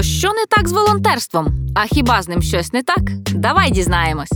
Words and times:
То 0.00 0.04
що 0.04 0.32
не 0.32 0.46
так 0.46 0.68
з 0.68 0.72
волонтерством? 0.72 1.48
А 1.76 1.86
хіба 1.86 2.22
з 2.22 2.28
ним 2.28 2.42
щось 2.42 2.72
не 2.72 2.82
так? 2.82 3.00
Давай 3.26 3.70
дізнаємось. 3.70 4.32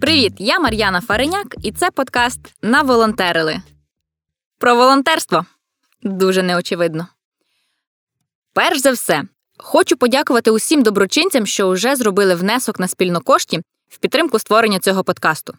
Привіт, 0.00 0.32
я 0.38 0.58
Мар'яна 0.58 1.00
Фареняк, 1.00 1.54
і 1.62 1.72
це 1.72 1.90
подкаст 1.90 2.40
Наволонтерили. 2.62 3.56
Про 4.58 4.76
волонтерство 4.76 5.46
дуже 6.02 6.42
неочевидно. 6.42 7.06
Перш 8.52 8.78
за 8.78 8.92
все, 8.92 9.22
хочу 9.58 9.96
подякувати 9.96 10.50
усім 10.50 10.82
доброчинцям, 10.82 11.46
що 11.46 11.70
вже 11.70 11.96
зробили 11.96 12.34
внесок 12.34 12.80
на 12.80 12.88
спільно 12.88 13.20
кошті 13.20 13.60
в 13.88 13.98
підтримку 13.98 14.38
створення 14.38 14.78
цього 14.78 15.04
подкасту. 15.04 15.54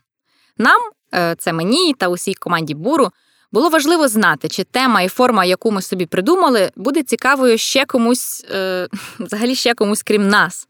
Нам, 0.57 0.81
е, 1.13 1.35
це 1.39 1.53
мені 1.53 1.93
та 1.93 2.07
усій 2.07 2.33
команді 2.33 2.73
Буру, 2.73 3.11
було 3.51 3.69
важливо 3.69 4.07
знати, 4.07 4.49
чи 4.49 4.63
тема 4.63 5.01
і 5.01 5.07
форма, 5.07 5.45
яку 5.45 5.71
ми 5.71 5.81
собі 5.81 6.05
придумали, 6.05 6.71
буде 6.75 7.03
цікавою 7.03 7.57
ще 7.57 7.85
комусь, 7.85 8.45
е, 8.51 8.87
взагалі 9.19 9.55
ще 9.55 9.73
комусь 9.73 10.03
крім 10.03 10.27
нас. 10.27 10.67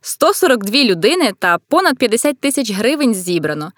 142 0.00 0.84
людини 0.84 1.32
та 1.38 1.58
понад 1.58 1.98
50 1.98 2.40
тисяч 2.40 2.70
гривень 2.70 3.14
зібрано. 3.14 3.72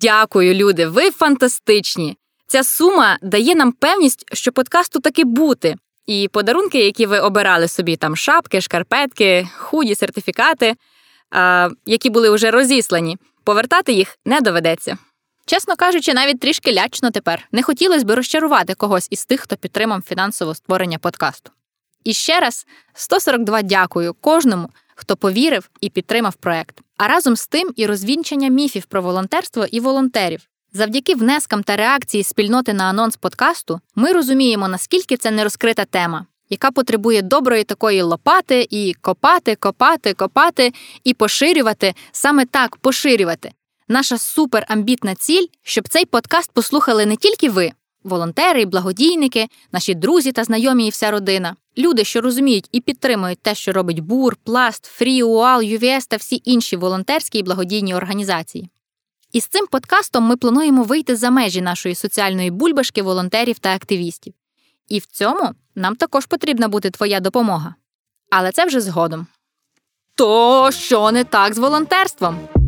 Дякую, 0.00 0.54
люди, 0.54 0.86
ви 0.86 1.10
фантастичні! 1.10 2.16
Ця 2.46 2.64
сума 2.64 3.18
дає 3.22 3.54
нам 3.54 3.72
певність, 3.72 4.24
що 4.32 4.52
подкасту 4.52 5.00
таки 5.00 5.24
бути. 5.24 5.76
І 6.06 6.28
подарунки, 6.32 6.84
які 6.84 7.06
ви 7.06 7.20
обирали 7.20 7.68
собі, 7.68 7.96
там 7.96 8.16
шапки, 8.16 8.60
шкарпетки, 8.60 9.48
худі, 9.56 9.94
сертифікати, 9.94 10.74
які 11.86 12.10
були 12.10 12.30
вже 12.30 12.50
розіслані, 12.50 13.18
повертати 13.44 13.92
їх 13.92 14.18
не 14.24 14.40
доведеться. 14.40 14.98
Чесно 15.46 15.76
кажучи, 15.76 16.14
навіть 16.14 16.40
трішки 16.40 16.72
лячно 16.72 17.10
тепер 17.10 17.48
не 17.52 17.62
хотілося 17.62 18.04
б 18.04 18.10
розчарувати 18.10 18.74
когось 18.74 19.08
із 19.10 19.24
тих, 19.26 19.40
хто 19.40 19.56
підтримав 19.56 20.02
фінансове 20.02 20.54
створення 20.54 20.98
подкасту. 20.98 21.50
І 22.04 22.12
ще 22.12 22.40
раз 22.40 22.66
142 22.94 23.62
дякую 23.62 24.14
кожному, 24.14 24.70
хто 24.94 25.16
повірив 25.16 25.70
і 25.80 25.90
підтримав 25.90 26.34
проект. 26.34 26.80
А 26.96 27.08
разом 27.08 27.36
з 27.36 27.46
тим 27.46 27.72
і 27.76 27.86
розвінчання 27.86 28.48
міфів 28.48 28.84
про 28.84 29.02
волонтерство 29.02 29.66
і 29.70 29.80
волонтерів. 29.80 30.40
Завдяки 30.72 31.14
внескам 31.14 31.62
та 31.62 31.76
реакції 31.76 32.24
спільноти 32.24 32.72
на 32.72 32.84
анонс 32.84 33.16
подкасту 33.16 33.80
ми 33.94 34.12
розуміємо, 34.12 34.68
наскільки 34.68 35.16
це 35.16 35.30
нерозкрита 35.30 35.84
тема, 35.84 36.26
яка 36.50 36.70
потребує 36.70 37.22
доброї 37.22 37.64
такої 37.64 38.02
лопати 38.02 38.66
і 38.70 38.94
копати, 39.00 39.56
копати, 39.56 40.14
копати 40.14 40.72
і 41.04 41.14
поширювати 41.14 41.94
саме 42.12 42.46
так 42.46 42.76
поширювати. 42.76 43.52
Наша 43.88 44.18
суперамбітна 44.18 45.14
ціль, 45.14 45.46
щоб 45.62 45.88
цей 45.88 46.04
подкаст 46.04 46.52
послухали 46.52 47.06
не 47.06 47.16
тільки 47.16 47.50
ви, 47.50 47.72
волонтери 48.04 48.62
і 48.62 48.66
благодійники, 48.66 49.48
наші 49.72 49.94
друзі 49.94 50.32
та 50.32 50.44
знайомі 50.44 50.86
і 50.86 50.90
вся 50.90 51.10
родина, 51.10 51.56
люди, 51.78 52.04
що 52.04 52.20
розуміють 52.20 52.68
і 52.72 52.80
підтримують 52.80 53.42
те, 53.42 53.54
що 53.54 53.72
робить 53.72 54.00
БУР, 54.00 54.36
Пласт, 54.44 54.86
Фрі, 54.86 55.22
УАЛ, 55.22 55.62
ЮВС 55.62 56.06
та 56.06 56.16
всі 56.16 56.42
інші 56.44 56.76
волонтерські 56.76 57.38
і 57.38 57.42
благодійні 57.42 57.94
організації. 57.94 58.70
І 59.32 59.40
з 59.40 59.46
цим 59.46 59.66
подкастом 59.66 60.24
ми 60.24 60.36
плануємо 60.36 60.82
вийти 60.82 61.16
за 61.16 61.30
межі 61.30 61.62
нашої 61.62 61.94
соціальної 61.94 62.50
бульбашки 62.50 63.02
волонтерів 63.02 63.58
та 63.58 63.74
активістів. 63.74 64.34
І 64.88 64.98
в 64.98 65.06
цьому 65.06 65.50
нам 65.74 65.96
також 65.96 66.26
потрібна 66.26 66.68
буде 66.68 66.90
твоя 66.90 67.20
допомога. 67.20 67.74
Але 68.30 68.52
це 68.52 68.64
вже 68.64 68.80
згодом. 68.80 69.26
То 70.14 70.70
що 70.72 71.12
не 71.12 71.24
так 71.24 71.54
з 71.54 71.58
волонтерством? 71.58 72.63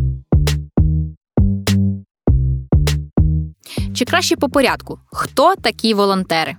Чи 3.97 4.05
краще 4.05 4.37
по 4.37 4.49
порядку, 4.49 4.99
хто 5.13 5.57
такі 5.57 5.95
волонтери? 5.95 6.57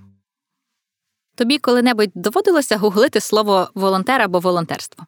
Тобі 1.35 1.57
коли-небудь 1.57 2.11
доводилося 2.15 2.77
гуглити 2.77 3.19
слово 3.19 3.69
волонтер 3.75 4.21
або 4.21 4.39
волонтерство? 4.39 5.05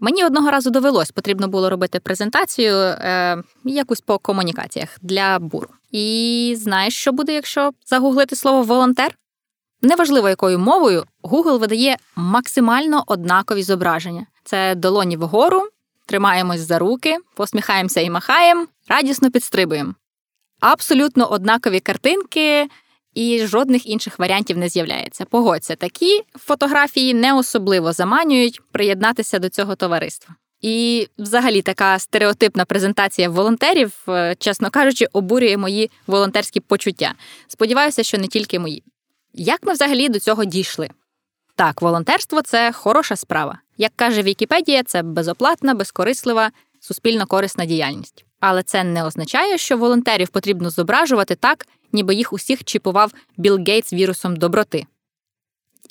Мені 0.00 0.24
одного 0.24 0.50
разу 0.50 0.70
довелось, 0.70 1.10
потрібно 1.10 1.48
було 1.48 1.70
робити 1.70 2.00
презентацію 2.00 2.74
е, 2.76 3.42
якусь 3.64 4.00
по 4.00 4.18
комунікаціях 4.18 4.88
для 5.02 5.38
буру. 5.38 5.68
І 5.90 6.54
знаєш, 6.58 6.96
що 6.96 7.12
буде, 7.12 7.34
якщо 7.34 7.70
загуглити 7.86 8.36
слово 8.36 8.62
волонтер? 8.62 9.14
Неважливо, 9.82 10.28
якою 10.28 10.58
мовою 10.58 11.04
Google 11.22 11.58
видає 11.58 11.96
максимально 12.16 13.04
однакові 13.06 13.62
зображення: 13.62 14.26
це 14.44 14.74
долоні 14.74 15.16
вгору, 15.16 15.68
тримаємось 16.06 16.60
за 16.60 16.78
руки, 16.78 17.16
посміхаємося 17.34 18.00
і 18.00 18.10
махаємо, 18.10 18.66
радісно 18.88 19.30
підстрибуємо. 19.30 19.94
Абсолютно 20.62 21.32
однакові 21.32 21.80
картинки. 21.80 22.68
І 23.14 23.46
жодних 23.46 23.86
інших 23.86 24.18
варіантів 24.18 24.58
не 24.58 24.68
з'являється. 24.68 25.24
Погодься, 25.24 25.76
такі 25.76 26.22
фотографії 26.38 27.14
не 27.14 27.34
особливо 27.34 27.92
заманюють 27.92 28.60
приєднатися 28.72 29.38
до 29.38 29.48
цього 29.48 29.76
товариства. 29.76 30.34
І, 30.60 31.08
взагалі, 31.18 31.62
така 31.62 31.98
стереотипна 31.98 32.64
презентація 32.64 33.28
волонтерів, 33.28 33.92
е, 34.08 34.34
чесно 34.38 34.70
кажучи, 34.70 35.06
обурює 35.12 35.56
мої 35.56 35.90
волонтерські 36.06 36.60
почуття. 36.60 37.14
Сподіваюся, 37.48 38.02
що 38.02 38.18
не 38.18 38.26
тільки 38.26 38.58
мої. 38.58 38.82
Як 39.34 39.60
ми 39.62 39.72
взагалі 39.72 40.08
до 40.08 40.18
цього 40.18 40.44
дійшли? 40.44 40.88
Так, 41.56 41.82
волонтерство 41.82 42.42
це 42.42 42.72
хороша 42.72 43.16
справа. 43.16 43.58
Як 43.76 43.92
каже 43.96 44.22
Вікіпедія, 44.22 44.82
це 44.82 45.02
безоплатна, 45.02 45.74
безкорислива, 45.74 46.50
суспільно 46.80 47.26
корисна 47.26 47.64
діяльність. 47.64 48.24
Але 48.42 48.62
це 48.62 48.84
не 48.84 49.04
означає, 49.04 49.58
що 49.58 49.76
волонтерів 49.76 50.28
потрібно 50.28 50.70
зображувати 50.70 51.34
так, 51.34 51.66
ніби 51.92 52.14
їх 52.14 52.32
усіх 52.32 52.64
чіпував 52.64 53.12
Білл 53.36 53.64
Гейтс 53.66 53.92
вірусом 53.92 54.36
доброти. 54.36 54.86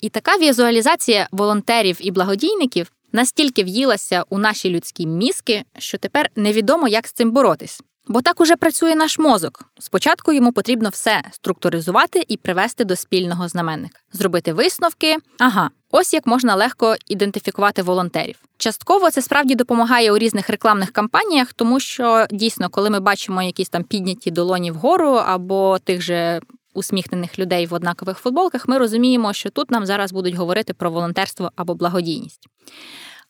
І 0.00 0.08
така 0.08 0.38
візуалізація 0.38 1.28
волонтерів 1.32 1.98
і 2.00 2.10
благодійників 2.10 2.92
настільки 3.12 3.64
в'їлася 3.64 4.24
у 4.28 4.38
наші 4.38 4.70
людські 4.70 5.06
мізки, 5.06 5.64
що 5.78 5.98
тепер 5.98 6.30
невідомо, 6.36 6.88
як 6.88 7.06
з 7.06 7.12
цим 7.12 7.30
боротись. 7.30 7.82
Бо 8.06 8.22
так 8.22 8.40
уже 8.40 8.56
працює 8.56 8.94
наш 8.94 9.18
мозок. 9.18 9.64
Спочатку 9.78 10.32
йому 10.32 10.52
потрібно 10.52 10.88
все 10.88 11.22
структуризувати 11.30 12.24
і 12.28 12.36
привести 12.36 12.84
до 12.84 12.96
спільного 12.96 13.48
знаменника, 13.48 13.98
зробити 14.12 14.52
висновки. 14.52 15.16
Ага, 15.38 15.70
ось 15.90 16.14
як 16.14 16.26
можна 16.26 16.54
легко 16.54 16.96
ідентифікувати 17.06 17.82
волонтерів. 17.82 18.36
Частково 18.56 19.10
це 19.10 19.22
справді 19.22 19.54
допомагає 19.54 20.12
у 20.12 20.18
різних 20.18 20.50
рекламних 20.50 20.90
кампаніях, 20.90 21.52
тому 21.52 21.80
що 21.80 22.26
дійсно, 22.30 22.68
коли 22.68 22.90
ми 22.90 23.00
бачимо 23.00 23.42
якісь 23.42 23.68
там 23.68 23.84
підняті 23.84 24.30
долоні 24.30 24.70
вгору 24.70 25.10
або 25.10 25.78
тих 25.78 26.02
же 26.02 26.40
усміхнених 26.74 27.38
людей 27.38 27.66
в 27.66 27.74
однакових 27.74 28.18
футболках, 28.18 28.68
ми 28.68 28.78
розуміємо, 28.78 29.32
що 29.32 29.50
тут 29.50 29.70
нам 29.70 29.86
зараз 29.86 30.12
будуть 30.12 30.34
говорити 30.34 30.74
про 30.74 30.90
волонтерство 30.90 31.52
або 31.56 31.74
благодійність. 31.74 32.46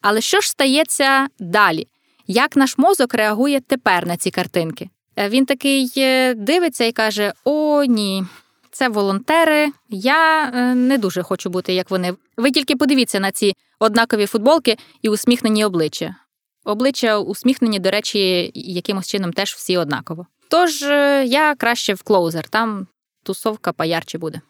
Але 0.01 0.21
що 0.21 0.41
ж 0.41 0.49
стається 0.51 1.29
далі? 1.39 1.87
Як 2.27 2.57
наш 2.57 2.79
мозок 2.79 3.15
реагує 3.15 3.61
тепер 3.61 4.07
на 4.07 4.17
ці 4.17 4.31
картинки? 4.31 4.91
Е, 5.17 5.29
він 5.29 5.47
такий 5.47 5.93
е, 5.97 6.35
дивиться 6.35 6.85
і 6.85 6.93
каже: 6.93 7.33
О, 7.45 7.85
ні, 7.85 8.25
це 8.71 8.89
волонтери. 8.89 9.69
Я 9.89 10.51
е, 10.55 10.75
не 10.75 10.99
дуже 10.99 11.23
хочу 11.23 11.51
бути, 11.51 11.75
як 11.75 11.91
вони. 11.91 12.15
Ви 12.37 12.51
тільки 12.51 12.77
подивіться 12.77 13.21
на 13.21 13.31
ці 13.31 13.55
однакові 13.79 14.27
футболки 14.27 14.77
і 15.03 15.09
усміхнені 15.09 15.65
обличчя. 15.65 16.17
Обличчя 16.65 17.19
усміхнені, 17.19 17.79
до 17.79 17.91
речі, 17.91 18.51
якимось 18.55 19.09
чином 19.09 19.33
теж 19.33 19.55
всі 19.55 19.77
однаково. 19.77 20.27
Тож 20.49 20.83
я 21.25 21.55
краще 21.59 21.95
в 21.95 22.03
клоузер, 22.03 22.49
там 22.49 22.87
тусовка 23.23 23.73
поярче 23.73 24.19
буде. 24.19 24.41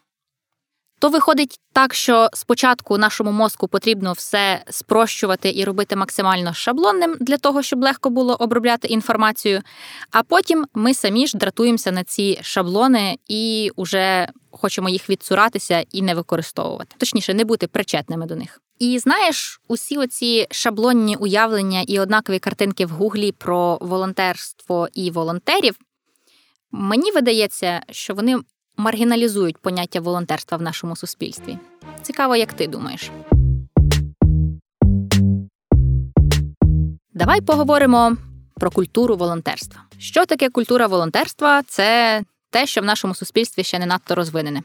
То 1.03 1.09
виходить 1.09 1.59
так, 1.73 1.93
що 1.93 2.29
спочатку 2.33 2.97
нашому 2.97 3.31
мозку 3.31 3.67
потрібно 3.67 4.13
все 4.13 4.63
спрощувати 4.69 5.51
і 5.55 5.63
робити 5.63 5.95
максимально 5.95 6.53
шаблонним 6.53 7.17
для 7.19 7.37
того, 7.37 7.61
щоб 7.61 7.83
легко 7.83 8.09
було 8.09 8.35
обробляти 8.35 8.87
інформацію. 8.87 9.61
А 10.11 10.23
потім 10.23 10.65
ми 10.73 10.93
самі 10.93 11.27
ж 11.27 11.37
дратуємося 11.37 11.91
на 11.91 12.03
ці 12.03 12.39
шаблони 12.41 13.17
і 13.27 13.71
вже 13.77 14.29
хочемо 14.51 14.89
їх 14.89 15.09
відсуратися 15.09 15.85
і 15.91 16.01
не 16.01 16.15
використовувати, 16.15 16.95
точніше, 16.97 17.33
не 17.33 17.45
бути 17.45 17.67
причетними 17.67 18.25
до 18.25 18.35
них. 18.35 18.61
І 18.79 18.99
знаєш, 18.99 19.61
усі 19.67 19.97
оці 19.97 20.47
шаблонні 20.51 21.15
уявлення 21.15 21.83
і 21.87 21.99
однакові 21.99 22.39
картинки 22.39 22.85
в 22.85 22.89
гуглі 22.89 23.31
про 23.31 23.77
волонтерство 23.81 24.87
і 24.93 25.11
волонтерів. 25.11 25.75
Мені 26.71 27.11
видається, 27.11 27.81
що 27.91 28.13
вони 28.13 28.39
маргіналізують 28.77 29.57
поняття 29.57 29.99
волонтерства 29.99 30.57
в 30.57 30.61
нашому 30.61 30.95
суспільстві. 30.95 31.57
Цікаво, 32.01 32.35
як 32.35 32.53
ти 32.53 32.67
думаєш. 32.67 33.11
Давай 37.13 37.41
поговоримо 37.41 38.17
про 38.55 38.71
культуру 38.71 39.15
волонтерства. 39.15 39.81
Що 39.97 40.25
таке 40.25 40.49
культура 40.49 40.87
волонтерства? 40.87 41.61
Це 41.67 42.21
те, 42.49 42.65
що 42.65 42.81
в 42.81 42.85
нашому 42.85 43.15
суспільстві 43.15 43.63
ще 43.63 43.79
не 43.79 43.85
надто 43.85 44.15
розвинене. 44.15 44.63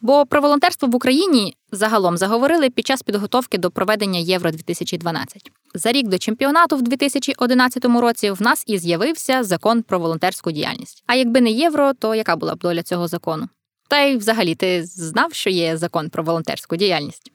Бо 0.00 0.26
про 0.26 0.40
волонтерство 0.40 0.88
в 0.88 0.94
Україні 0.94 1.56
загалом 1.72 2.16
заговорили 2.16 2.70
під 2.70 2.86
час 2.86 3.02
підготовки 3.02 3.58
до 3.58 3.70
проведення 3.70 4.18
Євро 4.18 4.50
2012 4.50 5.50
За 5.74 5.92
рік 5.92 6.08
до 6.08 6.18
чемпіонату 6.18 6.76
в 6.76 6.82
2011 6.82 7.84
році 7.84 8.30
в 8.30 8.42
нас 8.42 8.64
і 8.66 8.78
з'явився 8.78 9.42
закон 9.42 9.82
про 9.82 9.98
волонтерську 9.98 10.52
діяльність. 10.52 11.02
А 11.06 11.14
якби 11.14 11.40
не 11.40 11.50
євро, 11.50 11.92
то 11.94 12.14
яка 12.14 12.36
була 12.36 12.54
б 12.54 12.58
доля 12.58 12.82
цього 12.82 13.08
закону? 13.08 13.48
Та 13.88 14.00
й 14.00 14.16
взагалі 14.16 14.54
ти 14.54 14.84
знав, 14.84 15.34
що 15.34 15.50
є 15.50 15.76
закон 15.76 16.10
про 16.10 16.22
волонтерську 16.22 16.76
діяльність? 16.76 17.32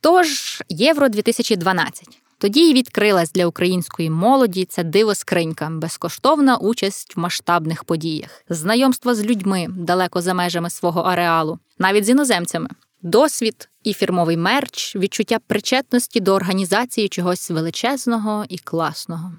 Тож, 0.00 0.62
Євро 0.68 1.08
2012. 1.08 2.08
Тоді 2.38 2.60
й 2.60 2.74
відкрилась 2.74 3.32
для 3.32 3.46
української 3.46 4.10
молоді 4.10 4.64
ця 4.64 4.82
диво 4.82 5.14
скринька, 5.14 5.68
безкоштовна 5.70 6.56
участь 6.56 7.16
в 7.16 7.20
масштабних 7.20 7.84
подіях, 7.84 8.44
знайомство 8.48 9.14
з 9.14 9.24
людьми 9.24 9.66
далеко 9.70 10.20
за 10.20 10.34
межами 10.34 10.70
свого 10.70 11.00
ареалу, 11.00 11.58
навіть 11.78 12.04
з 12.04 12.10
іноземцями, 12.10 12.68
досвід 13.06 13.68
і 13.82 13.94
фірмовий 13.94 14.36
мерч, 14.36 14.96
відчуття 14.96 15.38
причетності 15.46 16.20
до 16.20 16.34
організації 16.34 17.08
чогось 17.08 17.50
величезного 17.50 18.44
і 18.48 18.58
класного. 18.58 19.32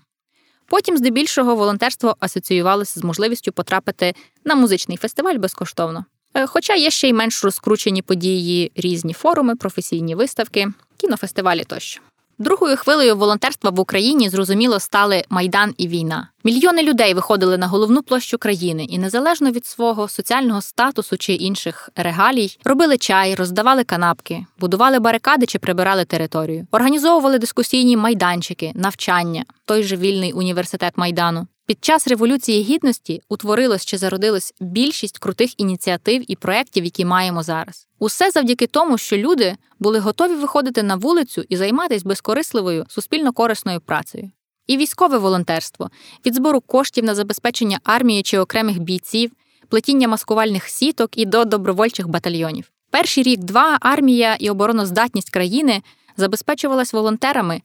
Потім, 0.70 0.98
здебільшого, 0.98 1.56
волонтерство 1.56 2.16
асоціювалося 2.20 3.00
з 3.00 3.04
можливістю 3.04 3.52
потрапити 3.52 4.14
на 4.46 4.56
музичний 4.56 4.98
фестиваль 4.98 5.36
безкоштовно. 5.36 6.06
Е, 6.34 6.48
хоча 6.48 6.76
є 6.76 6.90
ще 6.90 7.10
й 7.10 7.14
менш 7.14 7.44
розкручені 7.44 8.02
події, 8.02 8.72
різні 8.76 9.14
форуми, 9.14 9.56
професійні 9.56 10.16
виставки, 10.16 10.68
кінофестивалі 10.98 11.64
тощо. 11.64 12.02
Другою 12.40 12.78
хвилею 12.78 13.16
волонтерства 13.16 13.70
в 13.70 13.80
Україні 13.80 14.30
зрозуміло 14.30 14.80
стали 14.80 15.24
майдан 15.30 15.74
і 15.78 15.88
війна. 15.88 16.30
Мільйони 16.44 16.84
людей 16.84 17.14
виходили 17.14 17.58
на 17.58 17.68
головну 17.68 18.02
площу 18.02 18.38
країни 18.38 18.84
і 18.84 18.98
незалежно 18.98 19.52
від 19.52 19.66
свого 19.66 20.08
соціального 20.08 20.62
статусу 20.62 21.18
чи 21.18 21.34
інших 21.34 21.90
регалій, 21.96 22.58
робили 22.64 22.98
чай, 22.98 23.36
роздавали 23.36 23.84
канапки, 23.84 24.46
будували 24.60 25.00
барикади 25.00 25.46
чи 25.46 25.60
прибирали 25.60 26.06
територію, 26.06 26.68
організовували 26.72 27.40
дискусійні 27.40 27.98
майданчики, 27.98 28.72
навчання, 28.76 29.46
той 29.66 29.84
же 29.84 29.96
вільний 29.98 30.34
університет 30.34 30.94
майдану. 30.96 31.48
Під 31.66 31.86
час 31.86 32.08
революції 32.08 32.64
гідності 32.64 33.22
утворилось 33.30 33.86
чи 33.86 33.98
зародилось 33.98 34.54
більшість 34.60 35.20
крутих 35.20 35.60
ініціатив 35.60 36.32
і 36.32 36.36
проєктів, 36.36 36.84
які 36.84 37.06
маємо 37.06 37.44
зараз. 37.44 37.87
Усе 38.00 38.32
завдяки 38.32 38.68
тому, 38.68 38.98
що 38.98 39.18
люди 39.18 39.58
були 39.80 40.00
готові 40.00 40.36
виходити 40.36 40.84
на 40.84 40.96
вулицю 40.96 41.44
і 41.50 41.58
займатися 41.58 42.06
безкорисливою 42.06 42.86
суспільно 42.90 43.34
корисною 43.34 43.82
працею. 43.82 44.32
І 44.68 44.78
військове 44.78 45.18
волонтерство 45.18 45.90
від 46.26 46.36
збору 46.36 46.62
коштів 46.62 47.04
на 47.04 47.16
забезпечення 47.16 47.80
армії 47.84 48.24
чи 48.24 48.40
окремих 48.40 48.80
бійців, 48.80 49.32
плетіння 49.70 50.08
маскувальних 50.08 50.68
сіток 50.68 51.18
і 51.18 51.26
до 51.26 51.46
добровольчих 51.46 52.08
батальйонів. 52.08 52.72
Перший 52.92 53.24
рік-два 53.24 53.78
армія 53.82 54.36
і 54.40 54.50
обороноздатність 54.50 55.30
країни 55.30 55.82
забезпечувалась 56.18 56.94
волонтерами 56.94 57.62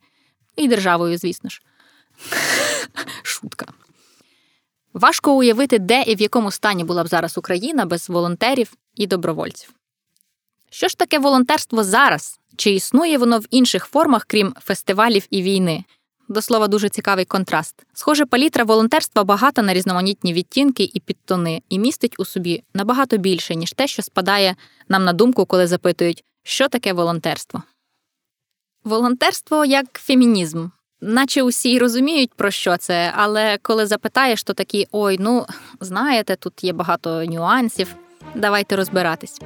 і 0.56 0.69
державою, 0.69 1.19
звісно 1.19 1.50
ж. 1.50 1.62
Шутка. 3.23 3.67
Важко 4.94 5.32
уявити, 5.32 5.79
де 5.79 6.02
і 6.02 6.14
в 6.14 6.20
якому 6.20 6.50
стані 6.50 6.84
була 6.84 7.05
б 7.05 7.08
зараз 7.08 7.38
Україна 7.38 7.87
без 7.87 8.08
волонтерів 8.08 8.73
і 8.94 9.06
добровольців. 9.06 9.81
Що 10.74 10.88
ж 10.88 10.98
таке 10.98 11.19
волонтерство 11.19 11.84
зараз? 11.84 12.40
Чи 12.56 12.70
існує 12.70 13.19
воно 13.19 13.38
в 13.38 13.46
інших 13.50 13.84
формах, 13.84 14.24
крім 14.24 14.54
фестивалів 14.60 15.26
і 15.30 15.42
війни? 15.42 15.84
До 16.28 16.42
слова, 16.42 16.69
дуже 16.69 16.88
цікавий 16.88 17.24
контраст. 17.24 17.74
Схоже, 17.94 18.26
палітра 18.26 18.64
волонтерства 18.64 19.24
багата 19.24 19.62
на 19.62 19.74
різноманітні 19.74 20.32
відтінки 20.32 20.90
і 20.94 21.00
підтони, 21.00 21.62
і 21.69 21.78
містить 21.78 22.14
у 22.19 22.24
собі 22.24 22.62
набагато 22.74 23.16
більше, 23.16 23.54
ніж 23.54 23.72
те, 23.72 23.86
що 23.86 24.02
спадає 24.02 24.56
нам 24.88 25.04
на 25.04 25.12
думку, 25.12 25.46
коли 25.46 25.66
запитують, 25.66 26.24
що 26.42 26.69
таке 26.69 26.92
волонтерство. 26.92 27.62
Волонтерство 28.84 29.64
як 29.64 29.86
фемінізм 29.92 30.69
наче 31.00 31.42
усі 31.42 31.72
й 31.72 31.78
розуміють, 31.78 32.34
про 32.34 32.50
що 32.50 32.76
це, 32.76 33.12
але 33.16 33.58
коли 33.62 33.86
запитаєш, 33.86 34.42
то 34.42 34.54
такі 34.54 34.88
ой, 34.92 35.16
ну 35.20 35.46
знаєте, 35.80 36.36
тут 36.36 36.64
є 36.64 36.72
багато 36.72 37.24
нюансів. 37.24 37.94
Давайте 38.34 38.76
розбиратись. 38.76 39.40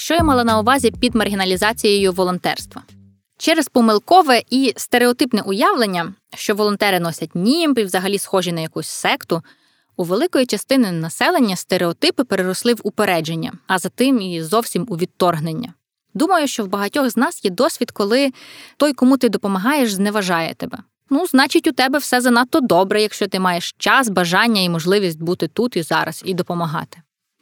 Що 0.00 0.14
я 0.14 0.22
мала 0.22 0.44
на 0.44 0.60
увазі 0.60 0.90
під 0.90 1.14
маргіналізацією 1.14 2.12
волонтерства? 2.12 2.82
Через 3.38 3.68
помилкове 3.68 4.42
і 4.50 4.72
стереотипне 4.76 5.42
уявлення, 5.42 6.14
що 6.34 6.54
волонтери 6.54 7.00
носять 7.00 7.30
німб 7.34 7.78
і 7.78 7.84
взагалі 7.84 8.18
схожі 8.18 8.52
на 8.52 8.60
якусь 8.60 8.88
секту, 8.88 9.42
у 9.96 10.04
великої 10.04 10.46
частини 10.46 10.92
населення 10.92 11.56
стереотипи 11.56 12.24
переросли 12.24 12.74
в 12.74 12.80
упередження, 12.82 13.52
а 13.66 13.78
за 13.78 13.88
тим 13.88 14.20
і 14.20 14.42
зовсім 14.42 14.86
у 14.88 14.96
відторгнення. 14.96 15.74
Думаю, 16.14 16.46
що 16.46 16.64
в 16.64 16.68
багатьох 16.68 17.10
з 17.10 17.16
нас 17.16 17.44
є 17.44 17.50
досвід, 17.50 17.90
коли 17.90 18.32
той, 18.76 18.92
кому 18.92 19.16
ти 19.16 19.28
допомагаєш, 19.28 19.92
зневажає 19.92 20.54
тебе. 20.54 20.78
Ну, 21.10 21.26
значить, 21.26 21.66
у 21.66 21.72
тебе 21.72 21.98
все 21.98 22.20
занадто 22.20 22.60
добре, 22.60 23.02
якщо 23.02 23.26
ти 23.26 23.40
маєш 23.40 23.74
час, 23.78 24.08
бажання 24.08 24.60
і 24.60 24.68
можливість 24.68 25.22
бути 25.22 25.48
тут 25.48 25.76
і 25.76 25.82
зараз 25.82 26.22
і 26.24 26.34
допомагати. 26.34 26.98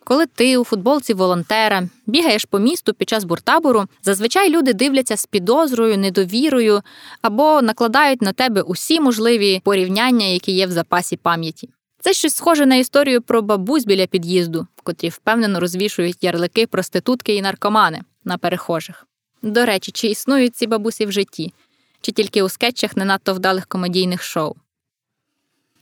Коли 0.08 0.26
ти 0.26 0.58
у 0.58 0.64
футболці 0.64 1.14
волонтера 1.14 1.88
бігаєш 2.06 2.44
по 2.44 2.58
місту 2.58 2.94
під 2.94 3.08
час 3.08 3.24
буртабору, 3.24 3.84
зазвичай 4.02 4.50
люди 4.50 4.72
дивляться 4.72 5.16
з 5.16 5.26
підозрою, 5.26 5.98
недовірою 5.98 6.82
або 7.22 7.62
накладають 7.62 8.22
на 8.22 8.32
тебе 8.32 8.62
усі 8.62 9.00
можливі 9.00 9.60
порівняння, 9.64 10.26
які 10.26 10.52
є 10.52 10.66
в 10.66 10.70
запасі 10.70 11.16
пам'яті. 11.16 11.68
Це 12.00 12.12
щось 12.12 12.34
схоже 12.34 12.66
на 12.66 12.76
історію 12.76 13.22
про 13.22 13.42
бабусь 13.42 13.84
біля 13.84 14.06
під'їзду, 14.06 14.66
котрі 14.82 15.08
впевнено 15.08 15.60
розвішують 15.60 16.24
ярлики 16.24 16.66
проститутки 16.66 17.34
і 17.34 17.42
наркомани 17.42 18.00
на 18.24 18.38
перехожих. 18.38 19.06
До 19.42 19.66
речі, 19.66 19.92
чи 19.92 20.06
існують 20.06 20.56
ці 20.56 20.66
бабусі 20.66 21.06
в 21.06 21.12
житті, 21.12 21.52
чи 22.00 22.12
тільки 22.12 22.42
у 22.42 22.48
скетчах 22.48 22.96
не 22.96 23.04
надто 23.04 23.34
вдалих 23.34 23.66
комедійних 23.66 24.22
шоу. 24.22 24.54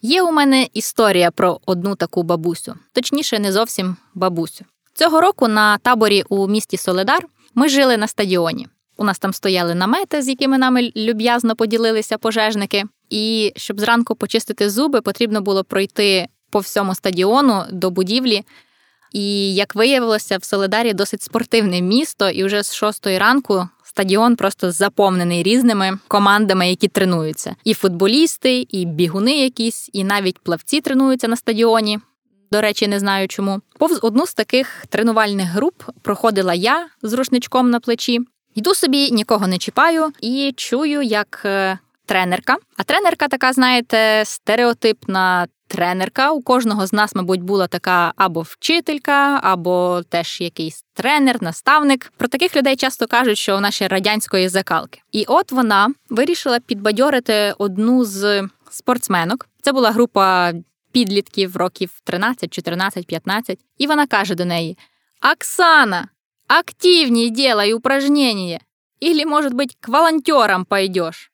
Є 0.02 0.22
у 0.22 0.32
мене 0.32 0.66
історія 0.74 1.30
про 1.30 1.60
одну 1.66 1.94
таку 1.94 2.22
бабусю, 2.22 2.74
точніше, 2.92 3.38
не 3.38 3.52
зовсім 3.52 3.96
бабусю. 4.14 4.64
Цього 4.94 5.20
року 5.20 5.48
на 5.48 5.78
таборі 5.78 6.24
у 6.28 6.48
місті 6.48 6.76
Соледар 6.76 7.26
ми 7.54 7.68
жили 7.68 7.96
на 7.96 8.06
стадіоні. 8.06 8.68
У 8.96 9.04
нас 9.04 9.18
там 9.18 9.32
стояли 9.32 9.74
намети, 9.74 10.22
з 10.22 10.28
якими 10.28 10.58
нами 10.58 10.92
люб'язно 10.96 11.56
поділилися 11.56 12.18
пожежники. 12.18 12.84
І 13.10 13.52
щоб 13.56 13.80
зранку 13.80 14.14
почистити 14.14 14.70
зуби, 14.70 15.00
потрібно 15.00 15.40
було 15.40 15.64
пройти 15.64 16.28
по 16.50 16.58
всьому 16.58 16.94
стадіону 16.94 17.64
до 17.72 17.90
будівлі, 17.90 18.44
і 19.12 19.54
як 19.54 19.74
виявилося, 19.74 20.38
в 20.38 20.44
Солидарі 20.44 20.92
досить 20.92 21.22
спортивне 21.22 21.80
місто, 21.80 22.30
і 22.30 22.44
вже 22.44 22.62
з 22.62 22.74
шостої 22.74 23.18
ранку 23.18 23.68
стадіон 23.96 24.36
просто 24.36 24.72
заповнений 24.72 25.42
різними 25.42 25.98
командами, 26.08 26.68
які 26.68 26.88
тренуються. 26.88 27.56
І 27.64 27.74
футболісти, 27.74 28.66
і 28.70 28.84
бігуни 28.84 29.38
якісь, 29.38 29.90
і 29.92 30.04
навіть 30.04 30.38
плавці 30.38 30.80
тренуються 30.80 31.28
на 31.28 31.36
стадіоні. 31.36 31.98
До 32.52 32.60
речі, 32.60 32.88
не 32.88 33.00
знаю 33.00 33.28
чому. 33.28 33.60
Повз 33.78 33.98
одну 34.02 34.26
з 34.26 34.34
таких 34.34 34.84
тренувальних 34.88 35.48
груп 35.48 35.82
проходила 36.02 36.54
я 36.54 36.86
з 37.02 37.12
рушничком 37.12 37.70
на 37.70 37.80
плечі. 37.80 38.20
Йду 38.54 38.74
собі, 38.74 39.10
нікого 39.10 39.46
не 39.46 39.58
чіпаю, 39.58 40.12
і 40.20 40.52
чую, 40.56 41.02
як 41.02 41.42
е, 41.44 41.78
тренерка. 42.06 42.56
А 42.76 42.82
тренерка 42.82 43.28
така, 43.28 43.52
знаєте, 43.52 44.22
стереотипна 44.26 45.46
тренерка. 45.66 46.30
У 46.30 46.42
кожного 46.42 46.86
з 46.86 46.92
нас, 46.92 47.14
мабуть, 47.14 47.42
була 47.42 47.66
така 47.66 48.12
або 48.16 48.40
вчителька, 48.40 49.40
або 49.42 50.02
теж 50.08 50.40
якийсь 50.40 50.84
тренер, 50.94 51.42
наставник. 51.42 52.12
Про 52.16 52.28
таких 52.28 52.56
людей 52.56 52.76
часто 52.76 53.06
кажуть, 53.06 53.38
що 53.38 53.54
вона 53.54 53.70
ще 53.70 53.88
радянської 53.88 54.48
закалки. 54.48 55.00
І 55.12 55.24
от 55.28 55.52
вона 55.52 55.88
вирішила 56.10 56.60
підбадьорити 56.60 57.54
одну 57.58 58.04
з 58.04 58.48
спортсменок. 58.70 59.48
Це 59.62 59.72
була 59.72 59.90
група 59.90 60.52
підлітків 60.92 61.56
років 61.56 61.90
13, 62.04 62.52
14, 62.52 63.06
15. 63.06 63.58
І 63.78 63.86
вона 63.86 64.06
каже 64.06 64.34
до 64.34 64.44
неї: 64.44 64.78
Оксана, 65.32 66.08
активней 66.48 67.30
делай 67.30 67.72
упражнения. 67.72 68.60
Или, 69.00 69.24
может 69.24 69.52
быть, 69.52 69.76
к 69.80 69.88
волонтерам 69.88 70.64
пойдешь. 70.64 71.30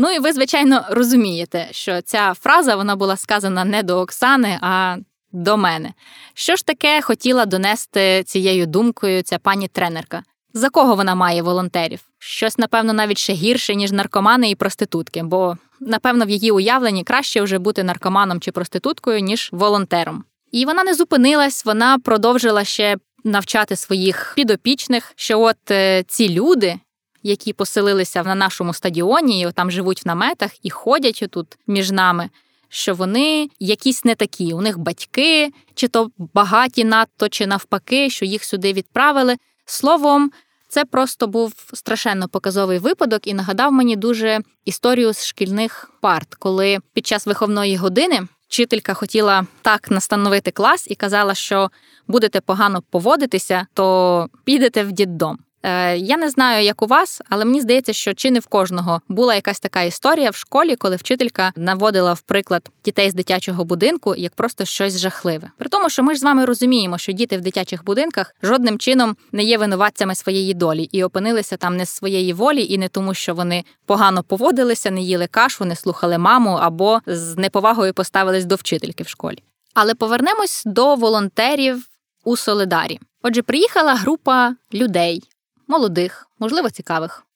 Ну 0.00 0.10
і 0.10 0.18
ви, 0.18 0.32
звичайно, 0.32 0.84
розумієте, 0.90 1.68
що 1.70 2.00
ця 2.02 2.34
фраза 2.34 2.76
вона 2.76 2.96
була 2.96 3.16
сказана 3.16 3.64
не 3.64 3.82
до 3.82 3.98
Оксани, 3.98 4.58
а 4.62 4.96
до 5.32 5.56
мене. 5.56 5.92
Що 6.34 6.56
ж 6.56 6.66
таке 6.66 7.00
хотіла 7.02 7.46
донести 7.46 8.22
цією 8.26 8.66
думкою 8.66 9.22
ця 9.22 9.38
пані 9.38 9.68
тренерка? 9.68 10.22
За 10.54 10.70
кого 10.70 10.94
вона 10.94 11.14
має 11.14 11.42
волонтерів? 11.42 12.00
Щось, 12.18 12.58
напевно, 12.58 12.92
навіть 12.92 13.18
ще 13.18 13.32
гірше, 13.32 13.74
ніж 13.74 13.92
наркомани 13.92 14.50
і 14.50 14.54
проститутки, 14.54 15.22
бо, 15.22 15.56
напевно, 15.80 16.24
в 16.24 16.30
її 16.30 16.50
уявленні 16.50 17.04
краще 17.04 17.42
вже 17.42 17.58
бути 17.58 17.82
наркоманом 17.82 18.40
чи 18.40 18.52
проституткою, 18.52 19.20
ніж 19.20 19.50
волонтером. 19.52 20.24
І 20.52 20.64
вона 20.64 20.84
не 20.84 20.94
зупинилась, 20.94 21.64
вона 21.64 21.98
продовжила 21.98 22.64
ще 22.64 22.96
навчати 23.24 23.76
своїх 23.76 24.32
підопічних, 24.36 25.12
що 25.16 25.40
от 25.40 25.70
е, 25.70 26.04
ці 26.08 26.28
люди, 26.28 26.78
які 27.22 27.52
поселилися 27.52 28.22
на 28.22 28.34
нашому 28.34 28.74
стадіоні, 28.74 29.40
і 29.40 29.52
там 29.52 29.70
живуть 29.70 30.04
в 30.04 30.08
наметах 30.08 30.50
і 30.62 30.70
ходять 30.70 31.24
тут 31.30 31.46
між 31.66 31.90
нами. 31.90 32.30
Що 32.68 32.94
вони 32.94 33.50
якісь 33.60 34.04
не 34.04 34.14
такі, 34.14 34.52
у 34.52 34.60
них 34.60 34.78
батьки, 34.78 35.52
чи 35.74 35.88
то 35.88 36.10
багаті 36.34 36.84
надто, 36.84 37.28
чи 37.28 37.46
навпаки, 37.46 38.10
що 38.10 38.24
їх 38.24 38.44
сюди 38.44 38.72
відправили. 38.72 39.36
Словом, 39.64 40.30
це 40.68 40.84
просто 40.84 41.26
був 41.26 41.52
страшенно 41.72 42.28
показовий 42.28 42.78
випадок 42.78 43.26
і 43.26 43.34
нагадав 43.34 43.72
мені 43.72 43.96
дуже 43.96 44.40
історію 44.64 45.12
з 45.12 45.26
шкільних 45.26 45.90
парт, 46.00 46.34
коли 46.34 46.78
під 46.92 47.06
час 47.06 47.26
виховної 47.26 47.76
години 47.76 48.28
вчителька 48.48 48.94
хотіла 48.94 49.46
так 49.62 49.90
настановити 49.90 50.50
клас 50.50 50.86
і 50.90 50.94
казала, 50.94 51.34
що 51.34 51.70
будете 52.08 52.40
погано 52.40 52.82
поводитися, 52.90 53.66
то 53.74 54.28
підете 54.44 54.84
в 54.84 54.92
діддом. 54.92 55.38
Е, 55.62 55.96
я 55.96 56.16
не 56.16 56.30
знаю, 56.30 56.64
як 56.64 56.82
у 56.82 56.86
вас, 56.86 57.22
але 57.28 57.44
мені 57.44 57.60
здається, 57.60 57.92
що 57.92 58.14
чи 58.14 58.30
не 58.30 58.40
в 58.40 58.46
кожного 58.46 59.00
була 59.08 59.34
якась 59.34 59.60
така 59.60 59.82
історія 59.82 60.30
в 60.30 60.36
школі, 60.36 60.76
коли 60.76 60.96
вчителька 60.96 61.52
наводила 61.56 62.12
в 62.12 62.20
приклад 62.20 62.70
дітей 62.84 63.10
з 63.10 63.14
дитячого 63.14 63.64
будинку 63.64 64.14
як 64.14 64.34
просто 64.34 64.64
щось 64.64 64.98
жахливе. 64.98 65.50
При 65.58 65.68
тому, 65.68 65.90
що 65.90 66.02
ми 66.02 66.14
ж 66.14 66.20
з 66.20 66.22
вами 66.22 66.44
розуміємо, 66.44 66.98
що 66.98 67.12
діти 67.12 67.36
в 67.36 67.40
дитячих 67.40 67.84
будинках 67.84 68.34
жодним 68.42 68.78
чином 68.78 69.16
не 69.32 69.42
є 69.42 69.58
винуватцями 69.58 70.14
своєї 70.14 70.54
долі 70.54 70.88
і 70.92 71.04
опинилися 71.04 71.56
там 71.56 71.76
не 71.76 71.86
з 71.86 71.90
своєї 71.90 72.32
волі, 72.32 72.64
і 72.64 72.78
не 72.78 72.88
тому, 72.88 73.14
що 73.14 73.34
вони 73.34 73.64
погано 73.86 74.22
поводилися, 74.22 74.90
не 74.90 75.00
їли 75.00 75.26
кашу, 75.26 75.64
не 75.64 75.76
слухали 75.76 76.18
маму 76.18 76.50
або 76.50 77.00
з 77.06 77.36
неповагою 77.36 77.94
поставились 77.94 78.44
до 78.44 78.54
вчительки 78.54 79.04
в 79.04 79.08
школі. 79.08 79.42
Але 79.74 79.94
повернемось 79.94 80.62
до 80.66 80.94
волонтерів 80.94 81.88
у 82.24 82.36
Солидарі. 82.36 83.00
Отже, 83.22 83.42
приїхала 83.42 83.94
група 83.94 84.54
людей, 84.74 85.22
молодих, 85.68 86.30
можливо, 86.38 86.70
цікавих, 86.70 87.26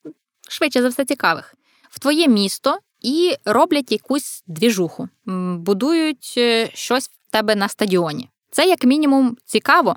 швидше 0.48 0.82
за 0.82 0.88
все, 0.88 1.04
цікавих, 1.04 1.54
в 1.90 1.98
твоє 1.98 2.28
місто 2.28 2.78
і 3.00 3.34
роблять 3.44 3.92
якусь 3.92 4.44
двіжуху, 4.46 5.08
будують 5.56 6.34
е, 6.36 6.70
щось 6.74 7.08
в 7.08 7.30
тебе 7.30 7.54
на 7.54 7.68
стадіоні. 7.68 8.28
Це, 8.50 8.66
як 8.66 8.84
мінімум, 8.84 9.36
цікаво. 9.44 9.96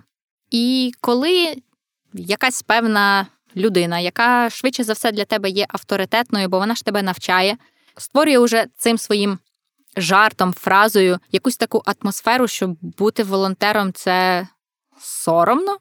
І 0.51 0.91
коли 1.01 1.55
якась 2.13 2.61
певна 2.61 3.27
людина, 3.55 3.99
яка 3.99 4.49
швидше 4.49 4.83
за 4.83 4.93
все 4.93 5.11
для 5.11 5.25
тебе 5.25 5.49
є 5.49 5.65
авторитетною, 5.69 6.49
бо 6.49 6.59
вона 6.59 6.75
ж 6.75 6.85
тебе 6.85 7.01
навчає, 7.01 7.57
створює 7.97 8.37
уже 8.37 8.65
цим 8.77 8.97
своїм 8.97 9.39
жартом, 9.97 10.53
фразою 10.53 11.19
якусь 11.31 11.57
таку 11.57 11.83
атмосферу, 11.85 12.47
що 12.47 12.75
бути 12.81 13.23
волонтером 13.23 13.93
це 13.93 14.47
соромно, 14.99 15.77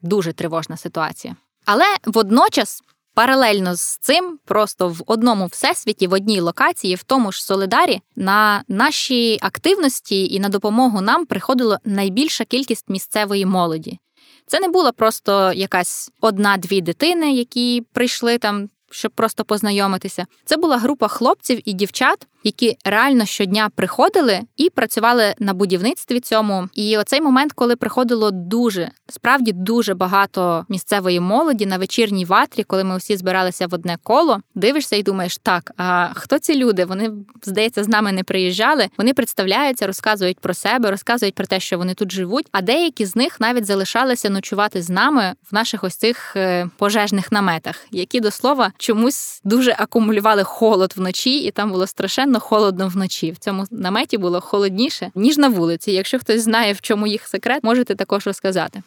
дуже 0.00 0.32
тривожна 0.32 0.76
ситуація. 0.76 1.36
Але 1.64 1.84
водночас, 2.04 2.82
паралельно 3.14 3.74
з 3.74 3.98
цим, 3.98 4.38
просто 4.44 4.88
в 4.88 5.02
одному 5.06 5.46
всесвіті, 5.46 6.06
в 6.06 6.12
одній 6.12 6.40
локації, 6.40 6.94
в 6.94 7.02
тому 7.02 7.32
ж 7.32 7.44
Солидарі, 7.44 8.00
на 8.16 8.64
наші 8.68 9.38
активності 9.42 10.34
і 10.34 10.40
на 10.40 10.48
допомогу 10.48 11.00
нам 11.00 11.26
приходила 11.26 11.78
найбільша 11.84 12.44
кількість 12.44 12.88
місцевої 12.88 13.46
молоді. 13.46 13.98
Це 14.46 14.60
не 14.60 14.68
була 14.68 14.92
просто 14.92 15.52
якась 15.52 16.10
одна-дві 16.20 16.80
дитини, 16.80 17.32
які 17.32 17.82
прийшли 17.92 18.38
там 18.38 18.68
щоб 18.94 19.12
просто 19.12 19.44
познайомитися. 19.44 20.26
Це 20.44 20.56
була 20.56 20.78
група 20.78 21.08
хлопців 21.08 21.60
і 21.64 21.72
дівчат, 21.72 22.26
які 22.44 22.76
реально 22.84 23.24
щодня 23.24 23.70
приходили 23.74 24.40
і 24.56 24.70
працювали 24.70 25.34
на 25.38 25.54
будівництві 25.54 26.20
цьому. 26.20 26.68
І 26.74 26.98
оцей 26.98 27.20
момент, 27.20 27.52
коли 27.52 27.76
приходило 27.76 28.30
дуже 28.30 28.90
справді 29.08 29.52
дуже 29.52 29.94
багато 29.94 30.66
місцевої 30.68 31.20
молоді 31.20 31.66
на 31.66 31.78
вечірній 31.78 32.24
ватрі, 32.24 32.62
коли 32.62 32.84
ми 32.84 32.96
всі 32.96 33.16
збиралися 33.16 33.66
в 33.66 33.74
одне 33.74 33.96
коло, 34.02 34.40
дивишся 34.54 34.96
і 34.96 35.02
думаєш, 35.02 35.38
так 35.38 35.72
а 35.76 36.08
хто 36.14 36.38
ці 36.38 36.54
люди? 36.54 36.84
Вони 36.84 37.10
здається 37.42 37.84
з 37.84 37.88
нами 37.88 38.12
не 38.12 38.24
приїжджали. 38.24 38.88
Вони 38.98 39.14
представляються, 39.14 39.86
розказують 39.86 40.40
про 40.40 40.54
себе, 40.54 40.90
розказують 40.90 41.34
про 41.34 41.46
те, 41.46 41.60
що 41.60 41.78
вони 41.78 41.94
тут 41.94 42.12
живуть. 42.12 42.46
А 42.52 42.62
деякі 42.62 43.06
з 43.06 43.16
них 43.16 43.40
навіть 43.40 43.66
залишалися 43.66 44.30
ночувати 44.30 44.82
з 44.82 44.90
нами 44.90 45.34
в 45.50 45.54
наших 45.54 45.84
ось 45.84 45.96
цих 45.96 46.36
е, 46.36 46.68
пожежних 46.76 47.32
наметах, 47.32 47.86
які 47.90 48.20
до 48.20 48.30
слова 48.30 48.72
чомусь 48.78 49.40
дуже 49.44 49.76
акумулювали 49.78 50.44
холод 50.44 50.94
вночі, 50.96 51.38
і 51.38 51.50
там 51.50 51.70
було 51.70 51.86
страшенно 51.86 52.33
холодно 52.40 52.88
вночі. 52.88 53.32
В 53.32 53.38
цьому 53.38 53.64
наметі 53.70 54.18
було 54.18 54.40
холодніше 54.40 55.10
ніж 55.14 55.38
на 55.38 55.48
вулиці. 55.48 55.92
Якщо 55.92 56.18
хтось 56.18 56.42
знає, 56.42 56.72
в 56.72 56.80
чому 56.80 57.06
їх 57.06 57.26
секрет, 57.26 57.64
можете 57.64 57.94
також 57.94 58.26
розказати. 58.26 58.82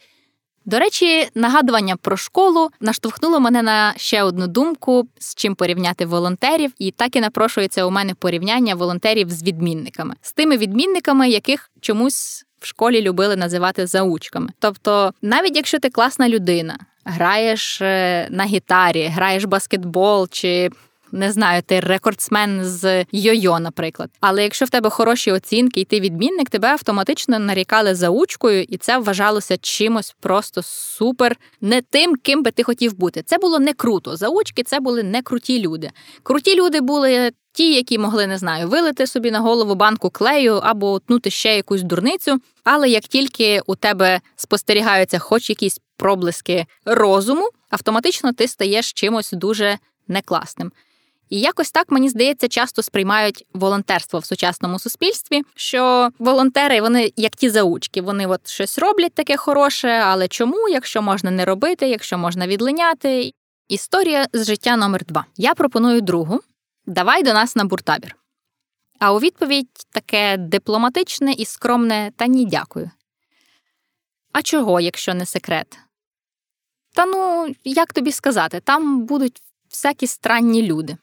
До 0.67 0.79
речі, 0.79 1.29
нагадування 1.35 1.95
про 1.95 2.17
школу 2.17 2.69
наштовхнуло 2.81 3.39
мене 3.39 3.61
на 3.61 3.93
ще 3.97 4.23
одну 4.23 4.47
думку, 4.47 5.07
з 5.19 5.35
чим 5.35 5.55
порівняти 5.55 6.05
волонтерів, 6.05 6.71
і 6.79 6.91
так 6.91 7.15
і 7.15 7.19
напрошується 7.19 7.85
у 7.85 7.91
мене 7.91 8.13
порівняння 8.13 8.75
волонтерів 8.75 9.29
з 9.29 9.43
відмінниками, 9.43 10.15
з 10.21 10.33
тими 10.33 10.57
відмінниками, 10.57 11.29
яких 11.29 11.71
чомусь 11.81 12.45
в 12.59 12.65
школі 12.67 13.01
любили 13.01 13.35
називати 13.35 13.87
заучками. 13.87 14.49
Тобто, 14.59 15.13
навіть 15.21 15.55
якщо 15.55 15.79
ти 15.79 15.89
класна 15.89 16.29
людина, 16.29 16.77
граєш 17.05 17.81
е, 17.81 18.27
на 18.31 18.43
гітарі, 18.43 19.05
граєш 19.05 19.43
баскетбол 19.43 20.27
чи. 20.31 20.69
Не 21.11 21.31
знаю, 21.31 21.61
ти 21.61 21.79
рекордсмен 21.79 22.65
з 22.65 23.05
йо-йо, 23.13 23.59
наприклад. 23.59 24.09
Але 24.19 24.43
якщо 24.43 24.65
в 24.65 24.69
тебе 24.69 24.89
хороші 24.89 25.31
оцінки 25.31 25.79
і 25.79 25.85
ти 25.85 25.99
відмінник, 25.99 26.49
тебе 26.49 26.67
автоматично 26.67 27.39
нарікали 27.39 27.95
заучкою, 27.95 28.63
і 28.63 28.77
це 28.77 28.97
вважалося 28.97 29.57
чимось 29.57 30.15
просто 30.19 30.61
супер, 30.63 31.37
не 31.61 31.81
тим, 31.81 32.15
ким 32.15 32.43
би 32.43 32.51
ти 32.51 32.63
хотів 32.63 32.97
бути. 32.97 33.23
Це 33.23 33.37
було 33.37 33.59
не 33.59 33.73
круто. 33.73 34.15
Заучки 34.15 34.63
це 34.63 34.79
були 34.79 35.03
не 35.03 35.21
круті 35.21 35.61
люди. 35.61 35.91
Круті 36.23 36.55
люди 36.55 36.81
були 36.81 37.31
ті, 37.53 37.73
які 37.73 37.97
могли, 37.97 38.27
не 38.27 38.37
знаю, 38.37 38.67
вилити 38.67 39.07
собі 39.07 39.31
на 39.31 39.39
голову 39.39 39.75
банку 39.75 40.09
клею 40.09 40.53
або 40.63 40.93
утнути 40.93 41.29
ще 41.29 41.55
якусь 41.55 41.81
дурницю. 41.81 42.39
Але 42.63 42.89
як 42.89 43.03
тільки 43.03 43.61
у 43.65 43.75
тебе 43.75 44.21
спостерігаються 44.35 45.19
хоч 45.19 45.49
якісь 45.49 45.79
проблиски 45.97 46.65
розуму, 46.85 47.49
автоматично 47.69 48.33
ти 48.33 48.47
стаєш 48.47 48.93
чимось 48.93 49.31
дуже 49.31 49.77
некласним. 50.07 50.71
І 51.29 51.39
якось 51.39 51.71
так 51.71 51.91
мені 51.91 52.09
здається, 52.09 52.47
часто 52.47 52.83
сприймають 52.83 53.45
волонтерство 53.53 54.19
в 54.19 54.25
сучасному 54.25 54.79
суспільстві. 54.79 55.41
Що 55.55 56.09
волонтери, 56.19 56.81
вони 56.81 57.13
як 57.15 57.35
ті 57.35 57.49
заучки, 57.49 58.01
вони 58.01 58.27
от 58.27 58.47
щось 58.49 58.79
роблять 58.79 59.13
таке 59.13 59.37
хороше, 59.37 59.89
але 59.89 60.27
чому, 60.27 60.69
якщо 60.69 61.01
можна 61.01 61.31
не 61.31 61.45
робити, 61.45 61.89
якщо 61.89 62.17
можна 62.17 62.47
відлиняти? 62.47 63.31
Історія 63.67 64.27
з 64.33 64.45
життя 64.45 64.77
номер 64.77 65.05
два. 65.05 65.25
Я 65.37 65.53
пропоную 65.53 66.01
другу. 66.01 66.39
Давай 66.85 67.23
до 67.23 67.33
нас 67.33 67.55
на 67.55 67.65
буртабір. 67.65 68.15
А 68.99 69.13
у 69.13 69.19
відповідь 69.19 69.69
таке 69.91 70.37
дипломатичне 70.37 71.33
і 71.33 71.45
скромне 71.45 72.11
та 72.15 72.27
ні, 72.27 72.45
дякую. 72.45 72.91
А 74.31 74.41
чого, 74.41 74.79
якщо 74.79 75.13
не 75.13 75.25
секрет? 75.25 75.79
Та 76.93 77.05
ну, 77.05 77.55
як 77.63 77.93
тобі 77.93 78.11
сказати, 78.11 78.59
там 78.59 79.05
будуть 79.05 79.41
всякі 79.69 80.07
странні 80.07 80.63
люди. 80.63 80.97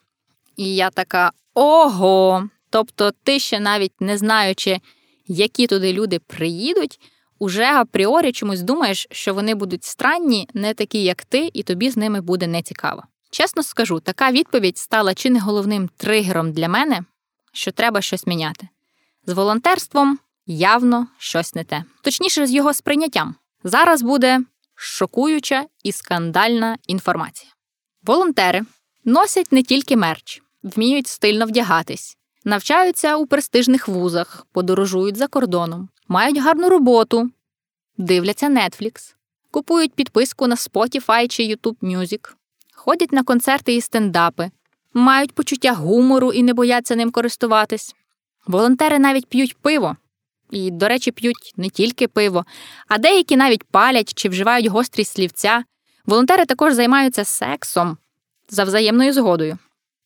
І 0.57 0.75
я 0.75 0.91
така 0.91 1.33
ого. 1.55 2.49
Тобто, 2.71 3.11
ти 3.23 3.39
ще 3.39 3.61
навіть 3.61 4.01
не 4.01 4.19
знаючи, 4.19 4.81
які 5.27 5.67
туди 5.67 5.93
люди 5.93 6.19
приїдуть, 6.19 7.01
уже 7.39 7.65
апріорі 7.65 8.33
чомусь 8.33 8.61
думаєш, 8.61 9.07
що 9.11 9.35
вони 9.35 9.55
будуть 9.55 9.85
странні, 9.85 10.49
не 10.55 10.75
такі, 10.75 11.03
як 11.03 11.25
ти, 11.25 11.51
і 11.53 11.63
тобі 11.63 11.91
з 11.91 11.97
ними 11.97 12.21
буде 12.21 12.47
нецікаво. 12.47 13.03
Чесно 13.31 13.63
скажу, 13.63 14.01
така 14.01 14.31
відповідь 14.31 14.79
стала 14.79 15.15
чи 15.15 15.31
не 15.31 15.41
головним 15.41 15.91
тригером 15.97 16.53
для 16.53 16.69
мене, 16.69 17.05
що 17.53 17.73
треба 17.73 18.01
щось 18.01 18.27
міняти. 18.27 18.69
З 19.27 19.33
волонтерством 19.33 20.19
явно 20.47 21.07
щось 21.19 21.55
не 21.55 21.65
те, 21.65 21.85
точніше, 22.03 22.47
з 22.47 22.53
його 22.53 22.75
сприйняттям. 22.75 23.35
Зараз 23.65 24.03
буде 24.03 24.41
шокуюча 24.75 25.65
і 25.83 25.93
скандальна 25.93 26.79
інформація. 26.87 27.53
Волонтери 28.03 28.63
носять 29.05 29.53
не 29.53 29.63
тільки 29.63 29.97
мерч, 29.97 30.43
вміють 30.65 31.07
стильно 31.07 31.47
вдягатись, 31.47 32.17
навчаються 32.45 33.17
у 33.17 33.27
престижних 33.27 33.89
вузах, 33.89 34.47
подорожують 34.53 35.17
за 35.17 35.27
кордоном, 35.27 35.89
мають 36.09 36.39
гарну 36.39 36.69
роботу, 36.69 37.31
дивляться 37.99 38.49
Netflix, 38.49 39.15
купують 39.51 39.95
підписку 39.95 40.47
на 40.47 40.55
Spotify 40.55 41.29
чи 41.29 41.43
YouTube 41.43 41.77
Music, 41.83 42.33
ходять 42.73 43.13
на 43.13 43.23
концерти 43.23 43.75
і 43.75 43.81
стендапи, 43.81 44.51
мають 44.95 45.33
почуття 45.33 45.73
гумору 45.73 46.33
і 46.33 46.43
не 46.43 46.55
бояться 46.55 46.97
ним 46.97 47.11
користуватись. 47.11 47.95
Волонтери 48.47 48.99
навіть 48.99 49.27
п'ють 49.27 49.57
пиво. 49.57 49.97
І, 50.51 50.71
до 50.71 50.89
речі, 50.89 51.11
п'ють 51.11 51.53
не 51.57 51.69
тільки 51.69 52.09
пиво, 52.09 52.45
а 52.89 52.99
деякі 52.99 53.37
навіть 53.37 53.65
палять 53.65 54.15
чи 54.15 54.29
вживають 54.29 54.67
гострі 54.67 55.05
слівця. 55.05 55.65
Волонтери 56.07 56.47
також 56.47 56.75
займаються 56.75 57.25
сексом 57.25 57.97
за 58.49 58.65
взаємною 58.65 59.13
згодою. 59.13 59.59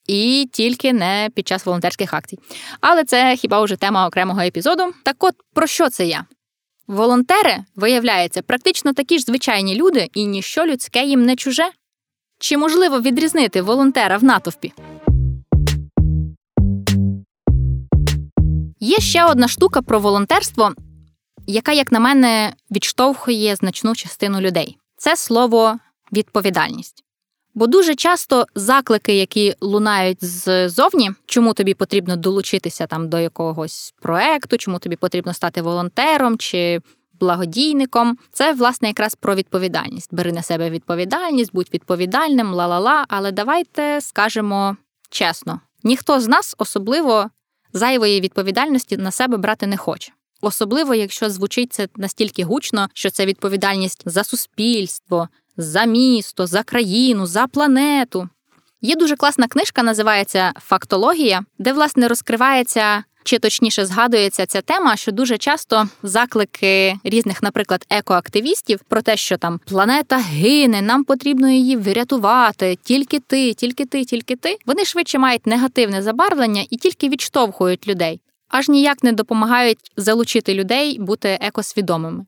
І 0.08 0.48
тільки 0.52 0.92
не 0.92 1.30
під 1.34 1.48
час 1.48 1.66
волонтерських 1.66 2.14
акцій. 2.14 2.38
Але 2.80 3.04
це 3.04 3.36
хіба 3.36 3.62
вже 3.62 3.76
тема 3.76 4.06
окремого 4.06 4.40
епізоду. 4.40 4.82
Так 5.04 5.24
от 5.24 5.34
про 5.54 5.66
що 5.66 5.90
це 5.90 6.06
я? 6.06 6.24
Волонтери, 6.86 7.56
виявляється, 7.76 8.42
практично 8.42 8.92
такі 8.92 9.18
ж 9.18 9.24
звичайні 9.24 9.74
люди, 9.74 10.08
і 10.14 10.26
ніщо 10.26 10.66
людське 10.66 11.04
їм 11.04 11.24
не 11.24 11.36
чуже. 11.36 11.70
Чи 12.38 12.56
можливо 12.56 13.00
відрізнити 13.00 13.62
волонтера 13.62 14.16
в 14.16 14.24
натовпі? 14.24 14.72
Є 18.80 18.98
ще 18.98 19.24
одна 19.24 19.48
штука 19.48 19.82
про 19.82 20.00
волонтерство, 20.00 20.72
яка, 21.46 21.72
як 21.72 21.92
на 21.92 22.00
мене, 22.00 22.52
відштовхує 22.70 23.56
значну 23.56 23.94
частину 23.94 24.40
людей. 24.40 24.78
Це 24.96 25.16
слово 25.16 25.78
відповідальність. 26.12 27.04
Бо 27.58 27.66
дуже 27.66 27.94
часто 27.94 28.46
заклики, 28.54 29.14
які 29.14 29.54
лунають 29.60 30.24
ззовні, 30.24 31.10
чому 31.26 31.54
тобі 31.54 31.74
потрібно 31.74 32.16
долучитися 32.16 32.86
там 32.86 33.08
до 33.08 33.18
якогось 33.18 33.94
проекту, 34.02 34.56
чому 34.56 34.78
тобі 34.78 34.96
потрібно 34.96 35.34
стати 35.34 35.62
волонтером 35.62 36.38
чи 36.38 36.80
благодійником, 37.20 38.18
це 38.32 38.52
власне 38.52 38.88
якраз 38.88 39.14
про 39.14 39.34
відповідальність. 39.34 40.14
Бери 40.14 40.32
на 40.32 40.42
себе 40.42 40.70
відповідальність, 40.70 41.50
будь 41.52 41.70
відповідальним, 41.74 42.54
ла-ла-ла. 42.54 43.04
Але 43.08 43.32
давайте 43.32 44.00
скажемо 44.00 44.76
чесно: 45.10 45.60
ніхто 45.82 46.20
з 46.20 46.28
нас 46.28 46.54
особливо 46.58 47.30
зайвої 47.72 48.20
відповідальності 48.20 48.96
на 48.96 49.10
себе 49.10 49.36
брати 49.36 49.66
не 49.66 49.76
хоче. 49.76 50.12
Особливо, 50.40 50.94
якщо 50.94 51.30
звучить 51.30 51.72
це 51.72 51.88
настільки 51.96 52.44
гучно, 52.44 52.88
що 52.94 53.10
це 53.10 53.26
відповідальність 53.26 54.02
за 54.06 54.24
суспільство, 54.24 55.28
за 55.58 55.84
місто, 55.84 56.46
за 56.46 56.62
країну, 56.62 57.26
за 57.26 57.46
планету. 57.46 58.28
Є 58.80 58.96
дуже 58.96 59.16
класна 59.16 59.46
книжка, 59.46 59.82
називається 59.82 60.52
Фактологія, 60.60 61.44
де, 61.58 61.72
власне, 61.72 62.08
розкривається. 62.08 63.04
Чи 63.24 63.38
точніше 63.38 63.86
згадується 63.86 64.46
ця 64.46 64.60
тема, 64.60 64.96
що 64.96 65.12
дуже 65.12 65.38
часто 65.38 65.88
заклики 66.02 66.98
різних, 67.04 67.42
наприклад, 67.42 67.86
екоактивістів 67.90 68.80
про 68.88 69.02
те, 69.02 69.16
що 69.16 69.36
там 69.36 69.60
планета 69.66 70.16
гине, 70.16 70.82
нам 70.82 71.04
потрібно 71.04 71.50
її 71.50 71.76
врятувати, 71.76 72.78
тільки 72.82 73.20
ти, 73.20 73.54
тільки 73.54 73.86
ти, 73.86 74.04
тільки 74.04 74.36
ти, 74.36 74.56
вони 74.66 74.84
швидше 74.84 75.18
мають 75.18 75.46
негативне 75.46 76.02
забарвлення 76.02 76.64
і 76.70 76.76
тільки 76.76 77.08
відштовхують 77.08 77.88
людей, 77.88 78.20
аж 78.48 78.68
ніяк 78.68 79.02
не 79.02 79.12
допомагають 79.12 79.92
залучити 79.96 80.54
людей 80.54 80.98
бути 81.00 81.38
екосвідомими. 81.40 82.24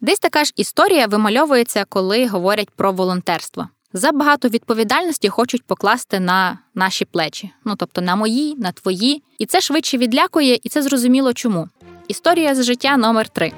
Десь 0.00 0.18
така 0.18 0.44
ж 0.44 0.52
історія 0.56 1.06
вимальовується, 1.06 1.84
коли 1.88 2.26
говорять 2.26 2.70
про 2.70 2.92
волонтерство. 2.92 3.68
Забагато 3.92 4.48
відповідальності 4.48 5.28
хочуть 5.28 5.64
покласти 5.64 6.20
на 6.20 6.58
наші 6.74 7.04
плечі, 7.04 7.50
ну 7.64 7.76
тобто 7.76 8.00
на 8.00 8.16
мої, 8.16 8.54
на 8.56 8.72
твої, 8.72 9.22
і 9.38 9.46
це 9.46 9.60
швидше 9.60 9.98
відлякує, 9.98 10.58
і 10.62 10.68
це 10.68 10.82
зрозуміло 10.82 11.32
чому. 11.32 11.68
Історія 12.08 12.54
з 12.54 12.64
життя 12.64 12.96
номер 12.96 13.28
3 13.28 13.52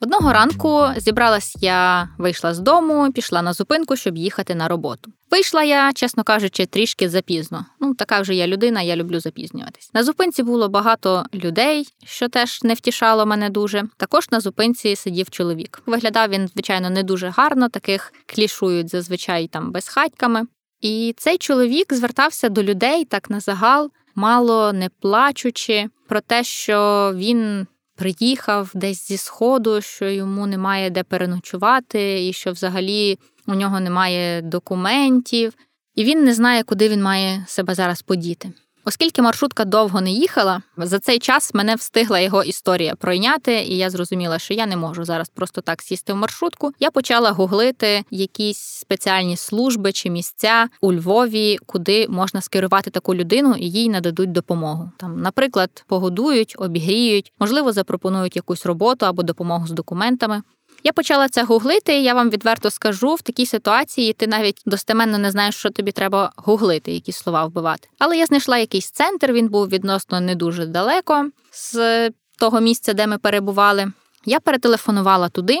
Одного 0.00 0.32
ранку 0.32 0.86
зібралась 0.96 1.56
я, 1.60 2.08
вийшла 2.18 2.54
з 2.54 2.58
дому, 2.58 3.12
пішла 3.12 3.42
на 3.42 3.52
зупинку, 3.52 3.96
щоб 3.96 4.16
їхати 4.16 4.54
на 4.54 4.68
роботу. 4.68 5.12
Вийшла 5.30 5.62
я, 5.62 5.92
чесно 5.92 6.24
кажучи, 6.24 6.66
трішки 6.66 7.08
запізно. 7.08 7.66
Така 7.98 8.20
вже 8.20 8.34
я 8.34 8.46
людина, 8.46 8.82
я 8.82 8.96
люблю 8.96 9.20
запізнюватись. 9.20 9.90
На 9.94 10.04
зупинці 10.04 10.42
було 10.42 10.68
багато 10.68 11.24
людей, 11.34 11.88
що 12.04 12.28
теж 12.28 12.62
не 12.62 12.74
втішало 12.74 13.26
мене 13.26 13.50
дуже. 13.50 13.84
Також 13.96 14.30
на 14.30 14.40
зупинці 14.40 14.96
сидів 14.96 15.30
чоловік. 15.30 15.82
Виглядав 15.86 16.30
він, 16.30 16.48
звичайно, 16.48 16.90
не 16.90 17.02
дуже 17.02 17.28
гарно, 17.28 17.68
таких 17.68 18.12
клішують 18.26 18.90
зазвичай 18.90 19.46
там 19.46 19.72
безхатьками. 19.72 20.42
І 20.80 21.14
цей 21.16 21.38
чоловік 21.38 21.92
звертався 21.92 22.48
до 22.48 22.62
людей 22.62 23.04
так 23.04 23.30
на 23.30 23.40
загал, 23.40 23.90
мало 24.14 24.72
не 24.72 24.88
плачучи, 25.00 25.88
про 26.08 26.20
те, 26.20 26.44
що 26.44 27.12
він 27.14 27.66
приїхав 27.96 28.70
десь 28.74 29.08
зі 29.08 29.16
сходу, 29.16 29.80
що 29.80 30.08
йому 30.08 30.46
немає 30.46 30.90
де 30.90 31.02
переночувати, 31.02 32.28
і 32.28 32.32
що 32.32 32.52
взагалі 32.52 33.18
у 33.46 33.54
нього 33.54 33.80
немає 33.80 34.42
документів, 34.42 35.52
і 35.94 36.04
він 36.04 36.24
не 36.24 36.34
знає, 36.34 36.62
куди 36.62 36.88
він 36.88 37.02
має 37.02 37.44
себе 37.48 37.74
зараз 37.74 38.02
подіти. 38.02 38.52
Оскільки 38.84 39.22
маршрутка 39.22 39.64
довго 39.64 40.00
не 40.00 40.10
їхала, 40.10 40.62
за 40.76 40.98
цей 40.98 41.18
час 41.18 41.54
мене 41.54 41.74
встигла 41.74 42.20
його 42.20 42.42
історія 42.44 42.94
пройняти, 42.94 43.62
і 43.62 43.76
я 43.76 43.90
зрозуміла, 43.90 44.38
що 44.38 44.54
я 44.54 44.66
не 44.66 44.76
можу 44.76 45.04
зараз 45.04 45.28
просто 45.28 45.60
так 45.60 45.82
сісти 45.82 46.12
в 46.12 46.16
маршрутку. 46.16 46.72
Я 46.80 46.90
почала 46.90 47.30
гуглити 47.30 48.04
якісь 48.10 48.58
спеціальні 48.58 49.36
служби 49.36 49.92
чи 49.92 50.10
місця 50.10 50.68
у 50.80 50.92
Львові, 50.92 51.58
куди 51.66 52.08
можна 52.08 52.40
скерувати 52.40 52.90
таку 52.90 53.14
людину 53.14 53.54
і 53.58 53.70
їй 53.70 53.88
нададуть 53.88 54.32
допомогу. 54.32 54.90
Там, 54.98 55.20
наприклад, 55.20 55.84
погодують, 55.86 56.54
обігріють, 56.58 57.32
можливо, 57.38 57.72
запропонують 57.72 58.36
якусь 58.36 58.66
роботу 58.66 59.06
або 59.06 59.22
допомогу 59.22 59.66
з 59.66 59.70
документами. 59.70 60.42
Я 60.84 60.92
почала 60.92 61.28
це 61.28 61.42
гуглити, 61.42 62.00
я 62.00 62.14
вам 62.14 62.30
відверто 62.30 62.70
скажу, 62.70 63.14
в 63.14 63.22
такій 63.22 63.46
ситуації 63.46 64.12
ти 64.12 64.26
навіть 64.26 64.62
достеменно 64.66 65.18
не 65.18 65.30
знаєш, 65.30 65.56
що 65.56 65.70
тобі 65.70 65.92
треба 65.92 66.32
гуглити, 66.36 66.92
які 66.92 67.12
слова 67.12 67.46
вбивати. 67.46 67.88
Але 67.98 68.16
я 68.16 68.26
знайшла 68.26 68.58
якийсь 68.58 68.90
центр, 68.90 69.32
він 69.32 69.48
був 69.48 69.68
відносно 69.68 70.20
не 70.20 70.34
дуже 70.34 70.66
далеко 70.66 71.30
з 71.50 72.10
того 72.38 72.60
місця, 72.60 72.92
де 72.92 73.06
ми 73.06 73.18
перебували. 73.18 73.92
Я 74.24 74.40
перетелефонувала 74.40 75.28
туди. 75.28 75.58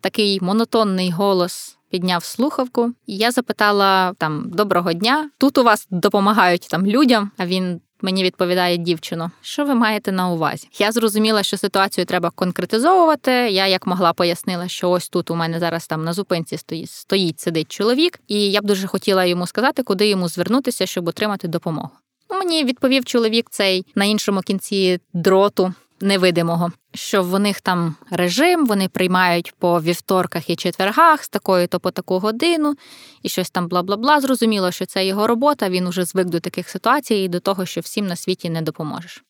Такий 0.00 0.38
монотонний 0.40 1.10
голос 1.10 1.76
підняв 1.90 2.24
слухавку, 2.24 2.92
і 3.06 3.16
я 3.16 3.30
запитала 3.30 4.12
там 4.18 4.50
доброго 4.50 4.92
дня. 4.92 5.30
Тут 5.38 5.58
у 5.58 5.62
вас 5.62 5.86
допомагають 5.90 6.66
там 6.70 6.86
людям. 6.86 7.30
А 7.36 7.46
він 7.46 7.80
Мені 8.06 8.24
відповідає 8.24 8.76
дівчино, 8.76 9.30
що 9.40 9.64
ви 9.64 9.74
маєте 9.74 10.12
на 10.12 10.28
увазі? 10.28 10.68
Я 10.78 10.92
зрозуміла, 10.92 11.42
що 11.42 11.56
ситуацію 11.56 12.04
треба 12.04 12.30
конкретизовувати. 12.30 13.30
Я 13.30 13.66
як 13.66 13.86
могла 13.86 14.12
пояснила, 14.12 14.68
що 14.68 14.90
ось 14.90 15.08
тут 15.08 15.30
у 15.30 15.34
мене 15.34 15.60
зараз 15.60 15.86
там 15.86 16.04
на 16.04 16.12
зупинці 16.12 16.56
стоїть, 16.56 16.90
стоїть 16.90 17.40
сидить 17.40 17.72
чоловік, 17.72 18.20
і 18.28 18.50
я 18.50 18.62
б 18.62 18.64
дуже 18.64 18.86
хотіла 18.86 19.24
йому 19.24 19.46
сказати, 19.46 19.82
куди 19.82 20.08
йому 20.08 20.28
звернутися, 20.28 20.86
щоб 20.86 21.08
отримати 21.08 21.48
допомогу. 21.48 21.90
Ну, 22.30 22.38
Мені 22.38 22.64
відповів 22.64 23.04
чоловік 23.04 23.46
цей 23.50 23.86
на 23.94 24.04
іншому 24.04 24.40
кінці 24.40 25.00
дроту 25.12 25.74
невидимого, 26.00 26.72
що 26.94 27.22
в 27.22 27.38
них 27.38 27.60
там 27.60 27.94
режим, 28.10 28.66
вони 28.66 28.88
приймають 28.88 29.54
по 29.58 29.80
вівторках 29.80 30.50
і 30.50 30.56
четвергах 30.56 31.24
з 31.24 31.28
такої 31.28 31.66
то 31.66 31.80
по 31.80 31.90
таку 31.90 32.18
годину, 32.18 32.74
і 33.22 33.28
щось 33.28 33.50
там 33.50 33.68
бла 33.68 33.82
бла 33.82 33.96
бла. 33.96 34.20
Зрозуміло, 34.20 34.70
що 34.70 34.86
це 34.86 35.06
його 35.06 35.26
робота. 35.26 35.68
Він 35.68 35.86
уже 35.86 36.04
звик 36.04 36.26
до 36.26 36.40
таких 36.40 36.68
ситуацій 36.68 37.14
і 37.14 37.28
до 37.28 37.40
того, 37.40 37.66
що 37.66 37.80
всім 37.80 38.06
на 38.06 38.16
світі 38.16 38.50
не 38.50 38.62
допоможеш. 38.62 39.24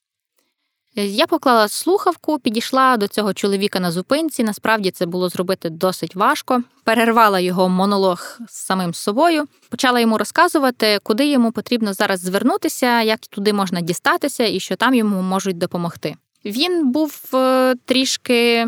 Я 0.98 1.26
поклала 1.26 1.68
слухавку, 1.68 2.38
підійшла 2.38 2.96
до 2.96 3.09
цього 3.09 3.35
чоловіка 3.35 3.81
на 3.81 3.92
зупинці. 3.92 4.44
Насправді 4.44 4.90
це 4.90 5.07
було 5.07 5.29
зробити 5.29 5.70
досить 5.70 6.16
важко. 6.16 6.62
Перервала 6.85 7.40
його 7.40 7.68
монолог 7.68 8.38
з 8.48 8.55
самим 8.55 8.94
собою, 8.94 9.44
почала 9.68 10.00
йому 10.00 10.18
розказувати, 10.18 10.98
куди 11.02 11.26
йому 11.26 11.52
потрібно 11.52 11.92
зараз 11.92 12.20
звернутися, 12.20 13.02
як 13.02 13.20
туди 13.20 13.52
можна 13.52 13.81
дістатися 13.81 14.44
і 14.44 14.61
що 14.61 14.76
там 14.76 14.94
йому 14.94 15.22
можуть 15.22 15.59
допомогти. 15.59 16.16
Він 16.47 16.93
був 16.93 17.31
е, 17.35 17.75
трішки 17.85 18.67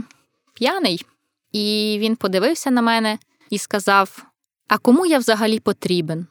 п'яний, 0.55 1.05
і 1.53 1.97
він 2.01 2.17
подивився 2.17 2.71
на 2.71 2.83
мене 2.83 3.19
і 3.51 3.59
сказав: 3.59 4.25
А 4.69 4.79
кому 4.79 5.07
я 5.07 5.19
взагалі 5.19 5.61
потрібен? 5.61 6.27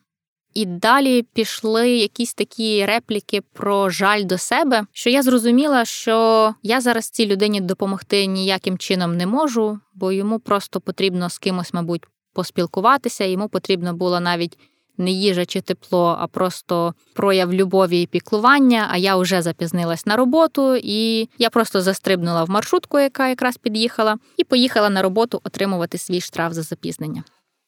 І 0.54 0.66
далі 0.66 1.24
пішли 1.24 1.90
якісь 1.90 2.34
такі 2.34 2.86
репліки 2.86 3.42
про 3.54 3.90
жаль 3.90 4.24
до 4.24 4.38
себе, 4.38 4.86
що 4.92 5.10
я 5.10 5.24
зрозуміла, 5.24 5.86
що 5.86 6.56
я 6.64 6.82
зараз 6.82 7.10
цій 7.10 7.26
людині 7.26 7.62
допомогти 7.62 8.26
ніяким 8.26 8.78
чином 8.78 9.18
не 9.18 9.28
можу, 9.28 9.80
бо 9.94 10.12
йому 10.12 10.40
просто 10.40 10.82
потрібно 10.82 11.30
з 11.30 11.38
кимось, 11.38 11.74
мабуть, 11.74 12.04
поспілкуватися. 12.34 13.24
Йому 13.24 13.50
потрібно 13.50 13.94
було 13.94 14.20
навіть 14.20 14.58
не 14.98 15.12
їжа 15.12 15.46
чи 15.46 15.62
тепло, 15.62 16.18
а 16.20 16.28
просто 16.28 16.94
прояв 17.14 17.54
любові 17.54 18.02
і 18.02 18.06
піклування. 18.06 18.88
А 18.92 18.98
я 18.98 19.16
вже 19.16 19.42
запізнилась 19.42 20.06
на 20.06 20.16
роботу, 20.16 20.76
і 20.84 21.30
я 21.38 21.50
просто 21.50 21.82
застрибнула 21.82 22.44
в 22.44 22.50
маршрутку, 22.50 23.00
яка 23.00 23.30
якраз 23.30 23.58
під'їхала, 23.58 24.18
і 24.38 24.44
поїхала 24.44 24.90
на 24.90 25.02
роботу 25.02 25.42
отримувати 25.44 25.98
свій 25.98 26.22
штраф 26.22 26.54
за 26.54 26.62
запізнення. 26.62 27.24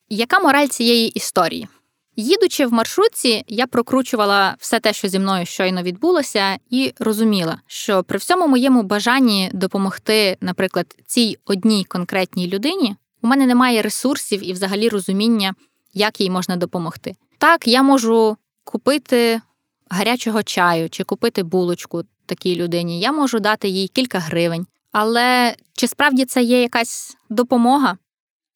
Яка 0.10 0.40
мораль 0.40 0.68
цієї 0.68 1.08
історії? 1.10 1.68
Їдучи 2.16 2.66
в 2.66 2.74
маршрутці, 2.74 3.44
я 3.48 3.68
прокручувала 3.68 4.56
все 4.60 4.80
те, 4.80 4.94
що 4.94 5.08
зі 5.08 5.20
мною 5.20 5.46
щойно 5.46 5.84
відбулося, 5.84 6.58
і 6.70 6.94
розуміла, 7.00 7.62
що 7.68 8.04
при 8.04 8.18
всьому 8.18 8.48
моєму 8.48 8.84
бажанні 8.84 9.50
допомогти, 9.54 10.38
наприклад, 10.42 10.86
цій 11.08 11.38
одній 11.46 11.84
конкретній 11.84 12.48
людині, 12.48 12.96
у 13.22 13.28
мене 13.28 13.46
немає 13.46 13.82
ресурсів 13.82 14.50
і 14.50 14.54
взагалі 14.54 14.90
розуміння, 14.90 15.54
як 16.00 16.22
їй 16.22 16.30
можна 16.30 16.56
допомогти. 16.56 17.16
Так, 17.38 17.68
я 17.68 17.84
можу 17.84 18.38
купити 18.64 19.42
гарячого 19.90 20.44
чаю 20.44 20.90
чи 20.90 21.04
купити 21.04 21.44
булочку 21.44 22.04
такій 22.26 22.56
людині. 22.56 23.00
Я 23.00 23.12
можу 23.12 23.40
дати 23.40 23.68
їй 23.68 23.88
кілька 23.88 24.20
гривень. 24.20 24.68
Але 24.92 25.56
чи 25.74 25.88
справді 25.88 26.26
це 26.26 26.44
є 26.44 26.62
якась 26.62 27.18
допомога? 27.30 27.98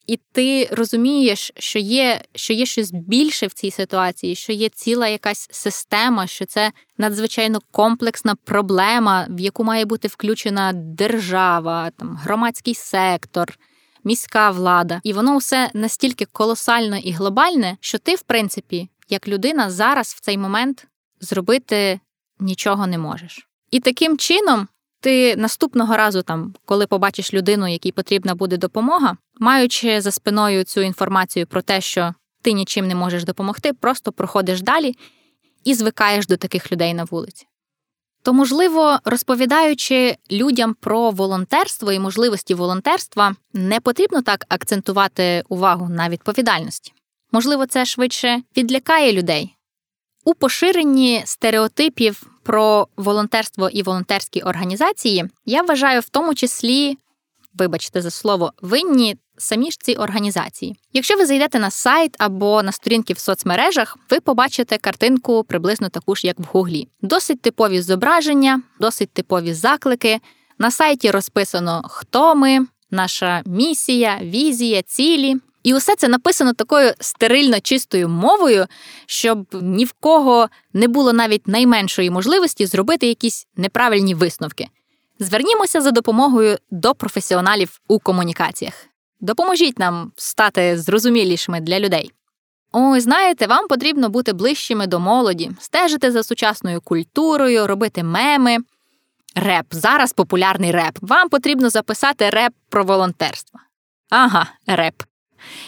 І 0.07 0.19
ти 0.31 0.69
розумієш, 0.71 1.51
що 1.57 1.79
є 1.79 2.21
що 2.35 2.53
є 2.53 2.65
щось 2.65 2.91
більше 2.91 3.47
в 3.47 3.53
цій 3.53 3.71
ситуації, 3.71 4.35
що 4.35 4.53
є 4.53 4.69
ціла 4.69 5.07
якась 5.07 5.47
система, 5.51 6.27
що 6.27 6.45
це 6.45 6.71
надзвичайно 6.97 7.59
комплексна 7.71 8.35
проблема, 8.35 9.27
в 9.29 9.39
яку 9.39 9.63
має 9.63 9.85
бути 9.85 10.07
включена 10.07 10.73
держава, 10.73 11.89
там 11.89 12.19
громадський 12.23 12.75
сектор, 12.75 13.57
міська 14.03 14.51
влада, 14.51 15.01
і 15.03 15.13
воно 15.13 15.37
все 15.37 15.69
настільки 15.73 16.25
колосально 16.25 16.97
і 16.97 17.11
глобальне, 17.11 17.77
що 17.79 17.97
ти, 17.97 18.15
в 18.15 18.21
принципі, 18.21 18.89
як 19.09 19.27
людина, 19.27 19.69
зараз 19.69 20.07
в 20.07 20.19
цей 20.19 20.37
момент 20.37 20.87
зробити 21.19 21.99
нічого 22.39 22.87
не 22.87 22.97
можеш. 22.97 23.47
І 23.71 23.79
таким 23.79 24.17
чином. 24.17 24.67
Ти 24.99 25.35
наступного 25.35 25.97
разу, 25.97 26.21
там, 26.21 26.53
коли 26.65 26.87
побачиш 26.87 27.33
людину, 27.33 27.67
якій 27.67 27.91
потрібна 27.91 28.35
буде 28.35 28.57
допомога, 28.57 29.17
маючи 29.39 30.01
за 30.01 30.11
спиною 30.11 30.63
цю 30.63 30.81
інформацію 30.81 31.47
про 31.47 31.61
те, 31.61 31.81
що 31.81 32.13
ти 32.41 32.51
нічим 32.51 32.87
не 32.87 32.95
можеш 32.95 33.23
допомогти, 33.23 33.73
просто 33.73 34.11
проходиш 34.11 34.61
далі 34.61 34.95
і 35.63 35.73
звикаєш 35.73 36.27
до 36.27 36.37
таких 36.37 36.71
людей 36.71 36.93
на 36.93 37.03
вулиці. 37.03 37.47
То, 38.23 38.33
можливо, 38.33 38.99
розповідаючи 39.05 40.17
людям 40.31 40.75
про 40.79 41.11
волонтерство 41.11 41.91
і 41.91 41.99
можливості 41.99 42.53
волонтерства, 42.53 43.35
не 43.53 43.79
потрібно 43.79 44.21
так 44.21 44.45
акцентувати 44.49 45.43
увагу 45.49 45.89
на 45.89 46.09
відповідальності. 46.09 46.93
Можливо, 47.31 47.65
це 47.65 47.85
швидше 47.85 48.41
відлякає 48.57 49.13
людей. 49.13 49.55
У 50.25 50.33
поширенні 50.33 51.21
стереотипів 51.25 52.23
про 52.43 52.87
волонтерство 52.97 53.69
і 53.69 53.83
волонтерські 53.83 54.41
організації 54.41 55.25
я 55.45 55.61
вважаю 55.61 56.01
в 56.01 56.09
тому 56.09 56.35
числі, 56.35 56.97
вибачте 57.53 58.01
за 58.01 58.11
слово, 58.11 58.53
винні 58.61 59.17
самі 59.37 59.71
ж 59.71 59.77
ці 59.81 59.93
організації. 59.95 60.75
Якщо 60.93 61.17
ви 61.17 61.25
зайдете 61.25 61.59
на 61.59 61.71
сайт 61.71 62.15
або 62.19 62.63
на 62.63 62.71
сторінки 62.71 63.13
в 63.13 63.19
соцмережах, 63.19 63.97
ви 64.09 64.19
побачите 64.19 64.77
картинку 64.77 65.43
приблизно 65.43 65.89
таку 65.89 66.15
ж, 66.15 66.27
як 66.27 66.39
в 66.39 66.43
Гуглі. 66.43 66.87
Досить 67.01 67.41
типові 67.41 67.81
зображення, 67.81 68.61
досить 68.79 69.13
типові 69.13 69.53
заклики. 69.53 70.19
На 70.59 70.71
сайті 70.71 71.11
розписано, 71.11 71.81
хто 71.89 72.35
ми, 72.35 72.59
наша 72.91 73.41
місія, 73.45 74.19
візія, 74.21 74.81
цілі. 74.81 75.35
І 75.63 75.73
усе 75.73 75.95
це 75.95 76.07
написано 76.07 76.53
такою 76.53 76.93
стерильно 76.99 77.59
чистою 77.59 78.09
мовою, 78.09 78.65
щоб 79.05 79.47
ні 79.61 79.85
в 79.85 79.93
кого 79.99 80.49
не 80.73 80.87
було 80.87 81.13
навіть 81.13 81.47
найменшої 81.47 82.09
можливості 82.09 82.65
зробити 82.65 83.07
якісь 83.07 83.47
неправильні 83.55 84.15
висновки. 84.15 84.67
Звернімося 85.19 85.81
за 85.81 85.91
допомогою 85.91 86.57
до 86.71 86.95
професіоналів 86.95 87.79
у 87.87 87.99
комунікаціях. 87.99 88.73
Допоможіть 89.19 89.79
нам 89.79 90.11
стати 90.15 90.77
зрозумілішими 90.77 91.59
для 91.59 91.79
людей. 91.79 92.11
Ой, 92.71 92.99
знаєте, 92.99 93.47
вам 93.47 93.67
потрібно 93.67 94.09
бути 94.09 94.33
ближчими 94.33 94.87
до 94.87 94.99
молоді, 94.99 95.51
стежити 95.59 96.11
за 96.11 96.23
сучасною 96.23 96.81
культурою, 96.81 97.67
робити 97.67 98.03
меми. 98.03 98.57
Реп. 99.35 99.65
Зараз 99.71 100.13
популярний 100.13 100.71
реп. 100.71 100.97
Вам 101.01 101.29
потрібно 101.29 101.69
записати 101.69 102.29
реп 102.29 102.53
про 102.69 102.83
волонтерство. 102.83 103.59
Ага, 104.09 104.47
реп. 104.67 105.03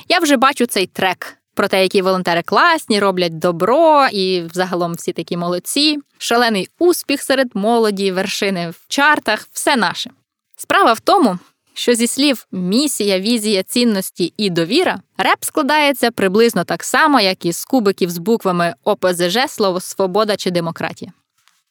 Я 0.09 0.19
вже 0.19 0.37
бачу 0.37 0.65
цей 0.65 0.87
трек 0.87 1.37
про 1.55 1.67
те, 1.67 1.81
які 1.81 2.01
волонтери 2.01 2.41
класні, 2.41 2.99
роблять 2.99 3.39
добро 3.39 4.07
і 4.11 4.41
взагалом 4.41 4.93
всі 4.93 5.13
такі 5.13 5.37
молодці, 5.37 5.97
шалений 6.17 6.69
успіх 6.79 7.21
серед 7.21 7.47
молоді, 7.53 8.11
вершини 8.11 8.69
в 8.69 8.85
чартах, 8.87 9.47
все 9.51 9.75
наше. 9.75 10.09
Справа 10.57 10.93
в 10.93 10.99
тому, 10.99 11.39
що 11.73 11.93
зі 11.93 12.07
слів 12.07 12.47
місія, 12.51 13.19
візія, 13.19 13.63
цінності 13.63 14.33
і 14.37 14.49
довіра, 14.49 14.99
реп 15.17 15.37
складається 15.41 16.11
приблизно 16.11 16.63
так 16.63 16.83
само, 16.83 17.19
як 17.19 17.45
і 17.45 17.51
з 17.51 17.65
кубиків 17.65 18.09
з 18.09 18.17
буквами 18.17 18.73
ОПЗЖ, 18.83 19.37
слово 19.47 19.79
свобода 19.79 20.35
чи 20.35 20.51
демократія. 20.51 21.11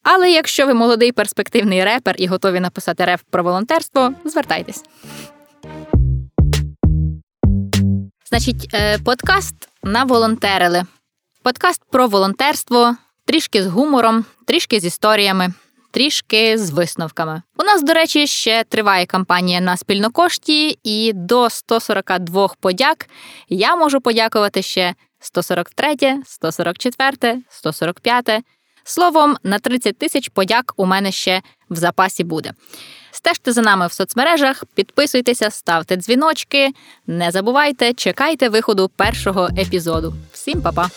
Але 0.02 0.30
якщо 0.30 0.66
ви 0.66 0.74
молодий 0.74 1.12
перспективний 1.12 1.84
репер 1.84 2.14
і 2.18 2.26
готові 2.26 2.60
написати 2.60 3.04
реп 3.04 3.20
про 3.30 3.42
волонтерство, 3.42 4.14
звертайтесь. 4.24 4.82
Значить, 8.28 8.70
е, 8.74 8.98
подкаст 8.98 9.54
наволонтерили. 9.84 10.82
Подкаст 11.42 11.82
про 11.90 12.06
волонтерство, 12.06 12.96
трішки 13.26 13.62
з 13.62 13.66
гумором, 13.66 14.24
трішки 14.46 14.80
з 14.80 14.84
історіями 14.84 15.54
трішки 15.94 16.58
з 16.58 16.70
висновками. 16.70 17.42
У 17.58 17.62
нас, 17.62 17.82
до 17.82 17.92
речі, 17.92 18.26
ще 18.26 18.64
триває 18.64 19.06
кампанія 19.06 19.60
на 19.60 19.76
спільнокошті, 19.76 20.78
і 20.82 21.12
до 21.14 21.50
142 21.50 22.48
подяк 22.60 23.06
я 23.48 23.76
можу 23.76 24.00
подякувати 24.00 24.62
ще 24.62 24.94
143, 25.20 26.22
144, 26.26 27.42
145. 27.48 28.30
Словом, 28.84 29.36
на 29.42 29.58
30 29.58 29.98
тисяч 29.98 30.28
подяк 30.28 30.72
у 30.76 30.86
мене 30.86 31.12
ще 31.12 31.42
в 31.70 31.76
запасі 31.76 32.24
буде. 32.24 32.52
Стежте 33.24 33.52
за 33.52 33.62
нами 33.62 33.86
в 33.86 33.92
соцмережах, 33.92 34.64
підписуйтеся, 34.74 35.50
ставте 35.50 35.96
дзвіночки. 35.96 36.70
Не 37.06 37.30
забувайте, 37.30 37.92
чекайте 37.92 38.48
виходу 38.48 38.90
першого 38.96 39.48
епізоду. 39.58 40.14
Всім 40.32 40.62
па-па! 40.62 40.88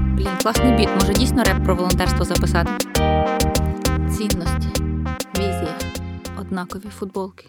Блін, 0.00 0.30
класний 0.42 0.72
біт. 0.72 0.88
Може 1.00 1.12
дійсно 1.12 1.44
реп 1.44 1.64
про 1.64 1.74
волонтерство 1.76 2.24
записати. 2.24 2.70
Цінності, 4.18 4.82
візія, 5.38 5.74
однакові 6.40 6.88
футболки. 6.98 7.46